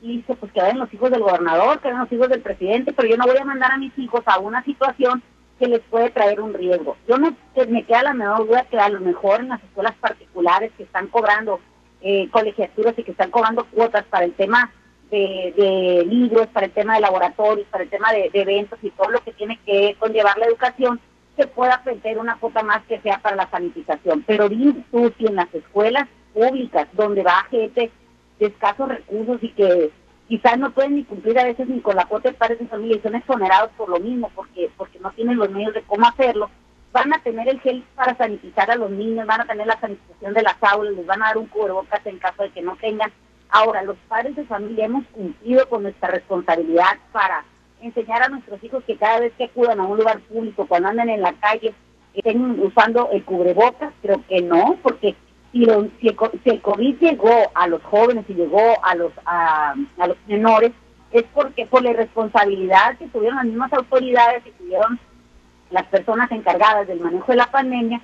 y 0.00 0.18
dice 0.18 0.36
pues 0.36 0.52
que 0.52 0.60
vayan 0.60 0.78
los 0.78 0.92
hijos 0.94 1.10
del 1.10 1.22
gobernador, 1.22 1.80
que 1.80 1.88
vayan 1.88 2.02
los 2.02 2.12
hijos 2.12 2.28
del 2.28 2.40
presidente, 2.40 2.92
pero 2.92 3.08
yo 3.08 3.16
no 3.16 3.26
voy 3.26 3.36
a 3.36 3.44
mandar 3.44 3.72
a 3.72 3.78
mis 3.78 3.96
hijos 3.98 4.22
a 4.26 4.38
una 4.38 4.62
situación 4.64 5.22
que 5.58 5.66
les 5.66 5.80
puede 5.80 6.10
traer 6.10 6.40
un 6.40 6.54
riesgo. 6.54 6.96
Yo 7.08 7.18
no 7.18 7.34
me 7.68 7.84
queda 7.84 8.04
la 8.04 8.14
menor 8.14 8.46
duda 8.46 8.66
que 8.70 8.78
a 8.78 8.88
lo 8.88 9.00
mejor 9.00 9.40
en 9.40 9.48
las 9.48 9.62
escuelas 9.64 9.94
particulares 9.96 10.70
que 10.76 10.84
están 10.84 11.08
cobrando 11.08 11.58
eh, 12.00 12.28
colegiaturas 12.30 12.98
y 12.98 13.02
que 13.02 13.10
están 13.10 13.30
cobrando 13.30 13.64
cuotas 13.66 14.04
para 14.04 14.24
el 14.24 14.32
tema 14.34 14.72
de, 15.10 16.04
libros, 16.06 16.46
para 16.48 16.66
el 16.66 16.72
tema 16.72 16.94
de 16.94 17.00
laboratorios, 17.00 17.66
para 17.68 17.84
el 17.84 17.90
tema 17.90 18.12
de, 18.12 18.30
eventos 18.32 18.78
y 18.82 18.90
todo 18.90 19.10
lo 19.10 19.20
que 19.20 19.32
tiene 19.32 19.58
que 19.64 19.96
conllevar 19.98 20.36
la 20.38 20.46
educación, 20.46 21.00
se 21.36 21.46
pueda 21.46 21.82
meter 21.86 22.18
una 22.18 22.36
cuota 22.36 22.62
más 22.62 22.82
que 22.86 23.00
sea 23.00 23.18
para 23.18 23.36
la 23.36 23.50
sanitización. 23.50 24.22
Pero 24.26 24.48
dime 24.48 24.84
tú 24.90 25.12
si 25.18 25.26
en 25.26 25.36
las 25.36 25.52
escuelas 25.54 26.08
públicas, 26.34 26.88
donde 26.92 27.22
va 27.22 27.46
gente 27.50 27.90
de 28.38 28.46
escasos 28.46 28.88
recursos 28.88 29.42
y 29.42 29.50
que 29.50 29.90
quizás 30.28 30.58
no 30.58 30.70
pueden 30.72 30.96
ni 30.96 31.04
cumplir 31.04 31.38
a 31.38 31.44
veces 31.44 31.68
ni 31.68 31.80
con 31.80 31.96
la 31.96 32.04
cuota 32.04 32.28
de 32.28 32.34
padres 32.34 32.58
de 32.58 32.66
familia 32.66 32.96
y 32.96 33.00
son 33.00 33.14
exonerados 33.14 33.70
por 33.76 33.88
lo 33.88 33.98
mismo, 33.98 34.30
porque, 34.34 34.70
porque 34.76 34.98
no 35.00 35.10
tienen 35.12 35.38
los 35.38 35.50
medios 35.50 35.74
de 35.74 35.82
cómo 35.82 36.06
hacerlo, 36.06 36.50
van 36.92 37.12
a 37.12 37.22
tener 37.22 37.48
el 37.48 37.60
gel 37.60 37.84
para 37.94 38.16
sanitizar 38.16 38.70
a 38.70 38.76
los 38.76 38.90
niños, 38.90 39.26
van 39.26 39.42
a 39.42 39.46
tener 39.46 39.66
la 39.66 39.78
sanitización 39.80 40.34
de 40.34 40.42
las 40.42 40.56
aulas, 40.62 40.94
les 40.94 41.06
van 41.06 41.22
a 41.22 41.26
dar 41.26 41.38
un 41.38 41.46
cubrebocas 41.46 42.04
en 42.06 42.18
caso 42.18 42.42
de 42.42 42.50
que 42.50 42.62
no 42.62 42.76
tengan. 42.76 43.12
Ahora, 43.50 43.82
los 43.82 43.96
padres 44.08 44.36
de 44.36 44.44
familia 44.44 44.86
hemos 44.86 45.04
cumplido 45.06 45.68
con 45.68 45.82
nuestra 45.82 46.10
responsabilidad 46.10 46.98
para 47.12 47.44
enseñar 47.80 48.22
a 48.22 48.28
nuestros 48.28 48.62
hijos 48.62 48.84
que 48.84 48.96
cada 48.96 49.20
vez 49.20 49.32
que 49.38 49.44
acudan 49.44 49.80
a 49.80 49.84
un 49.84 49.98
lugar 49.98 50.20
público, 50.20 50.66
cuando 50.66 50.88
andan 50.88 51.08
en 51.08 51.22
la 51.22 51.32
calle, 51.34 51.72
estén 52.14 52.60
usando 52.60 53.10
el 53.12 53.24
cubrebocas, 53.24 53.92
creo 54.02 54.22
que 54.28 54.42
no, 54.42 54.76
porque 54.82 55.14
si, 55.52 55.64
si, 56.00 56.08
el, 56.08 56.60
COVID 56.60 56.98
llegó 56.98 57.50
a 57.54 57.68
los 57.68 57.82
jóvenes 57.84 58.24
y 58.28 58.34
llegó 58.34 58.84
a 58.84 58.94
los, 58.94 59.12
a, 59.24 59.74
a 59.98 60.06
los 60.06 60.16
menores, 60.26 60.72
es 61.10 61.24
porque 61.32 61.64
por 61.66 61.82
la 61.82 61.92
responsabilidad 61.92 62.98
que 62.98 63.06
tuvieron 63.08 63.36
las 63.36 63.46
mismas 63.46 63.72
autoridades 63.72 64.42
y 64.46 64.50
tuvieron 64.50 64.98
las 65.70 65.84
personas 65.84 66.30
encargadas 66.30 66.86
del 66.86 67.00
manejo 67.00 67.32
de 67.32 67.36
la 67.36 67.50
pandemia 67.50 68.00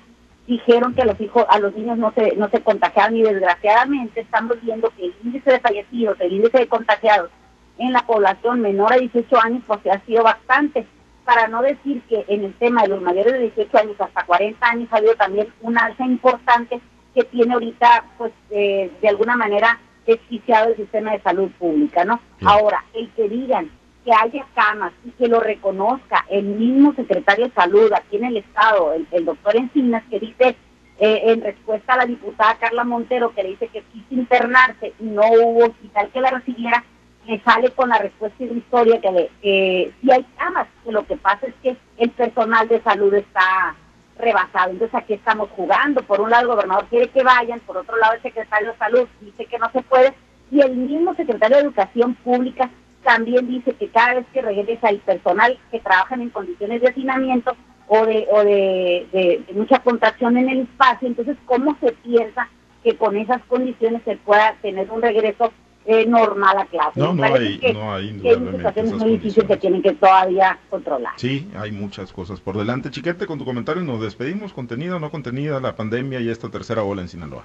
dijeron 0.47 0.93
que 0.93 1.01
a 1.01 1.05
los 1.05 1.19
hijos, 1.19 1.45
a 1.49 1.59
los 1.59 1.75
niños 1.75 1.97
no 1.97 2.11
se, 2.13 2.35
no 2.35 2.49
se 2.49 2.61
contagiaban 2.61 3.15
y 3.15 3.23
desgraciadamente 3.23 4.21
estamos 4.21 4.61
viendo 4.61 4.89
que 4.91 5.05
el 5.05 5.15
índice 5.23 5.51
de 5.51 5.59
fallecidos, 5.59 6.19
el 6.19 6.33
índice 6.33 6.59
de 6.59 6.67
contagiados 6.67 7.31
en 7.77 7.91
la 7.91 8.05
población 8.05 8.61
menor 8.61 8.93
a 8.93 8.97
18 8.97 9.41
años 9.41 9.63
pues 9.65 9.79
ha 9.87 9.99
sido 10.05 10.23
bastante, 10.23 10.85
para 11.25 11.47
no 11.47 11.63
decir 11.63 12.03
que 12.07 12.23
en 12.27 12.43
el 12.43 12.53
tema 12.53 12.83
de 12.83 12.89
los 12.89 13.01
mayores 13.01 13.33
de 13.33 13.39
18 13.39 13.77
años 13.79 13.95
hasta 13.99 14.23
40 14.25 14.65
años 14.65 14.87
ha 14.91 14.97
habido 14.97 15.15
también 15.15 15.47
una 15.61 15.85
alza 15.85 16.05
importante 16.05 16.79
que 17.15 17.23
tiene 17.23 17.53
ahorita 17.53 18.05
pues 18.17 18.31
eh, 18.51 18.91
de 19.01 19.09
alguna 19.09 19.35
manera 19.35 19.79
desquiciado 20.05 20.69
el 20.69 20.75
sistema 20.75 21.11
de 21.13 21.21
salud 21.21 21.49
pública, 21.57 22.05
¿no? 22.05 22.19
Ahora, 22.45 22.83
el 22.93 23.09
que 23.11 23.27
digan 23.27 23.71
que 24.05 24.13
haya 24.13 24.45
camas 24.53 24.93
y 25.03 25.09
que 25.11 25.27
lo 25.27 25.39
reconozca 25.39 26.25
el 26.29 26.45
mismo 26.45 26.93
secretario 26.93 27.47
de 27.47 27.53
salud 27.53 27.91
aquí 27.91 28.17
en 28.17 28.25
el 28.25 28.37
estado, 28.37 28.93
el, 28.93 29.25
doctor 29.25 29.57
Encinas, 29.57 30.03
que 30.09 30.19
dice 30.19 30.55
eh, 30.99 31.21
en 31.25 31.41
respuesta 31.41 31.93
a 31.93 31.97
la 31.97 32.05
diputada 32.05 32.57
Carla 32.59 32.83
Montero, 32.83 33.33
que 33.33 33.41
le 33.41 33.49
dice 33.49 33.67
que 33.69 33.81
quiso 33.81 34.05
internarse 34.11 34.93
y 34.99 35.05
no 35.05 35.23
hubo 35.23 35.65
hospital 35.65 36.09
que 36.13 36.21
la 36.21 36.29
recibiera, 36.29 36.83
le 37.25 37.41
sale 37.41 37.71
con 37.71 37.89
la 37.89 37.97
respuesta 37.97 38.43
historia 38.43 39.01
que, 39.01 39.11
le, 39.11 39.31
que 39.41 39.91
sí 39.99 40.11
hay 40.11 40.23
camas, 40.37 40.67
que 40.83 40.91
lo 40.91 41.05
que 41.07 41.17
pasa 41.17 41.47
es 41.47 41.55
que 41.63 41.75
el 41.97 42.11
personal 42.11 42.67
de 42.67 42.83
salud 42.83 43.11
está 43.15 43.75
rebasado. 44.19 44.69
Entonces 44.69 44.93
aquí 44.93 45.13
estamos 45.13 45.49
jugando. 45.55 46.03
Por 46.03 46.21
un 46.21 46.29
lado 46.29 46.43
el 46.43 46.49
gobernador 46.49 46.85
quiere 46.85 47.09
que 47.09 47.23
vayan, 47.23 47.59
por 47.61 47.77
otro 47.77 47.97
lado 47.97 48.13
el 48.13 48.21
secretario 48.21 48.71
de 48.71 48.77
salud 48.77 49.07
dice 49.21 49.45
que 49.45 49.57
no 49.57 49.71
se 49.71 49.81
puede 49.81 50.13
y 50.51 50.61
el 50.61 50.75
mismo 50.75 51.15
secretario 51.15 51.57
de 51.57 51.63
Educación 51.63 52.13
Pública 52.15 52.69
también 53.05 53.47
dice 53.47 53.73
que 53.73 53.87
cada 53.87 54.15
vez 54.15 54.25
que 54.33 54.41
regresa 54.41 54.89
el 54.89 54.99
personal 54.99 55.57
que 55.71 55.79
trabajan 55.79 56.21
en 56.21 56.31
condiciones 56.31 56.81
de 56.81 56.89
hacinamiento 56.89 57.55
o 57.87 58.05
de, 58.05 58.27
o 58.31 58.43
de, 58.43 59.45
mucha 59.53 59.79
contracción 59.79 60.35
en 60.37 60.49
el 60.49 60.61
espacio, 60.61 61.07
entonces, 61.07 61.37
¿cómo 61.45 61.77
se 61.79 61.91
piensa 61.91 62.49
que 62.83 62.97
con 62.97 63.15
esas 63.15 63.41
condiciones 63.43 64.01
se 64.03 64.17
pueda 64.17 64.55
tener 64.61 64.89
un 64.89 65.01
regreso 65.01 65.53
eh, 65.85 66.05
normal 66.07 66.57
a 66.57 66.65
clase? 66.65 66.99
No, 66.99 67.13
no 67.13 67.23
hay, 67.23 67.61
no 67.73 67.93
hay, 67.93 68.19
que 68.19 68.29
hay 68.29 68.51
situaciones 68.51 68.93
muy 68.93 69.11
difíciles 69.11 69.47
que 69.47 69.57
tienen 69.57 69.83
que 69.83 69.93
todavía 69.93 70.57
controlar. 70.69 71.13
Sí, 71.17 71.47
hay 71.55 71.71
muchas 71.71 72.11
cosas 72.11 72.41
por 72.41 72.57
delante. 72.57 72.89
Chiquete, 72.89 73.27
con 73.27 73.37
tu 73.37 73.45
comentario 73.45 73.83
nos 73.83 74.01
despedimos. 74.01 74.51
¿Contenida 74.51 74.95
o 74.95 74.99
no 74.99 75.11
contenida 75.11 75.59
la 75.59 75.75
pandemia 75.75 76.19
y 76.19 76.29
esta 76.29 76.49
tercera 76.49 76.83
ola 76.83 77.03
en 77.03 77.07
Sinaloa? 77.07 77.43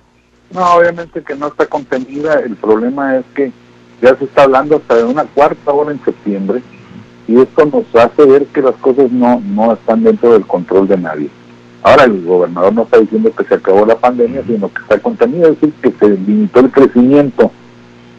No, 0.53 0.75
obviamente 0.75 1.23
que 1.23 1.35
no 1.35 1.49
está 1.49 1.67
contenida. 1.67 2.41
El 2.41 2.57
problema 2.57 3.19
es 3.19 3.25
que 3.35 3.53
ya 4.01 4.17
se 4.17 4.25
está 4.25 4.45
hablando 4.45 4.77
hasta 4.77 4.97
de 4.97 5.05
una 5.05 5.25
cuarta 5.25 5.73
hora 5.73 5.93
en 5.93 6.03
septiembre 6.05 6.63
y 7.29 7.39
esto 7.39 7.65
nos 7.67 7.85
hace 7.95 8.25
ver 8.25 8.47
que 8.47 8.63
las 8.63 8.75
cosas 8.77 9.11
no, 9.11 9.41
no 9.41 9.73
están 9.73 10.03
dentro 10.03 10.33
del 10.33 10.47
control 10.47 10.89
de 10.89 10.97
nadie. 10.97 11.31
Ahora 11.83 12.05
el 12.05 12.25
gobernador 12.25 12.73
no 12.73 12.83
está 12.83 12.99
diciendo 12.99 13.33
que 13.35 13.45
se 13.45 13.55
acabó 13.55 13.87
la 13.87 13.97
pandemia, 13.97 14.43
sino 14.47 14.69
que 14.73 14.83
está 14.83 14.99
contenida, 14.99 15.49
es 15.49 15.61
decir, 15.61 15.73
que 15.81 15.93
se 15.93 16.09
limitó 16.09 16.61
el 16.61 16.71
crecimiento, 16.71 17.51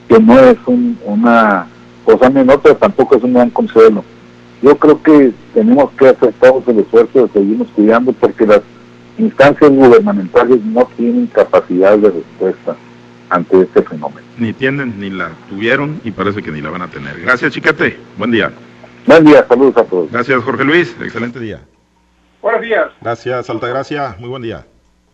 que 0.07 0.19
no 0.19 0.39
es 0.39 0.57
una 1.05 1.67
cosa 2.05 2.29
menor, 2.29 2.61
pero 2.61 2.75
tampoco 2.77 3.17
es 3.17 3.23
un 3.23 3.33
gran 3.33 3.49
consuelo. 3.49 4.03
Yo 4.61 4.77
creo 4.77 5.01
que 5.01 5.33
tenemos 5.53 5.91
que 5.91 6.09
hacer 6.09 6.33
todos 6.39 6.67
el 6.67 6.79
esfuerzo 6.79 7.23
de 7.23 7.33
seguirnos 7.33 7.67
cuidando 7.75 8.13
porque 8.13 8.45
las 8.45 8.61
instancias 9.17 9.71
gubernamentales 9.71 10.63
no 10.63 10.87
tienen 10.95 11.27
capacidad 11.27 11.97
de 11.97 12.11
respuesta 12.11 12.75
ante 13.31 13.61
este 13.61 13.81
fenómeno. 13.81 14.27
Ni 14.37 14.53
tienen, 14.53 14.99
ni 14.99 15.09
la 15.09 15.31
tuvieron 15.49 15.99
y 16.03 16.11
parece 16.11 16.43
que 16.43 16.51
ni 16.51 16.61
la 16.61 16.69
van 16.69 16.83
a 16.83 16.87
tener. 16.87 17.19
Gracias, 17.21 17.53
Chiquete. 17.53 17.97
Buen 18.17 18.31
día. 18.31 18.51
Buen 19.07 19.25
día, 19.25 19.45
saludos 19.47 19.77
a 19.77 19.83
todos. 19.85 20.11
Gracias, 20.11 20.43
Jorge 20.43 20.63
Luis. 20.63 20.95
Excelente 21.01 21.39
día. 21.39 21.61
Buenos 22.41 22.61
días. 22.61 22.91
Gracias, 23.01 23.49
Altagracia. 23.49 24.15
Muy 24.19 24.29
buen 24.29 24.43
día. 24.43 24.65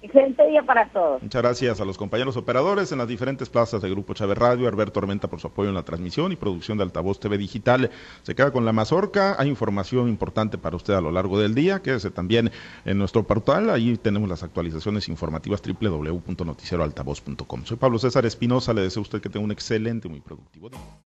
Excelente 0.01 0.45
día 0.47 0.61
para 0.61 0.87
todos. 0.89 1.23
Muchas 1.23 1.41
gracias 1.41 1.81
a 1.81 1.85
los 1.85 1.97
compañeros 1.97 2.37
operadores 2.37 2.91
en 2.91 2.99
las 2.99 3.07
diferentes 3.07 3.49
plazas 3.49 3.81
de 3.81 3.89
Grupo 3.89 4.13
Chávez 4.13 4.37
Radio, 4.37 4.67
Alberto 4.67 4.93
Tormenta 4.93 5.27
por 5.27 5.39
su 5.39 5.47
apoyo 5.47 5.69
en 5.69 5.75
la 5.75 5.81
transmisión 5.83 6.31
y 6.31 6.35
producción 6.35 6.77
de 6.77 6.83
Altavoz 6.83 7.19
TV 7.19 7.35
Digital. 7.37 7.89
Se 8.21 8.35
queda 8.35 8.51
con 8.51 8.63
la 8.63 8.73
mazorca, 8.73 9.35
hay 9.39 9.49
información 9.49 10.07
importante 10.07 10.59
para 10.59 10.75
usted 10.75 10.93
a 10.93 11.01
lo 11.01 11.11
largo 11.11 11.39
del 11.39 11.55
día, 11.55 11.81
quédese 11.81 12.11
también 12.11 12.51
en 12.85 12.99
nuestro 12.99 13.23
portal, 13.23 13.71
ahí 13.71 13.97
tenemos 13.97 14.29
las 14.29 14.43
actualizaciones 14.43 15.09
informativas 15.09 15.61
www.noticieroaltavoz.com. 15.61 17.65
Soy 17.65 17.77
Pablo 17.77 17.97
César 17.97 18.25
Espinosa, 18.25 18.73
le 18.73 18.81
deseo 18.81 19.01
a 19.01 19.03
usted 19.03 19.19
que 19.19 19.29
tenga 19.29 19.45
un 19.45 19.51
excelente, 19.51 20.07
muy 20.07 20.21
productivo 20.21 20.69
día. 20.69 20.79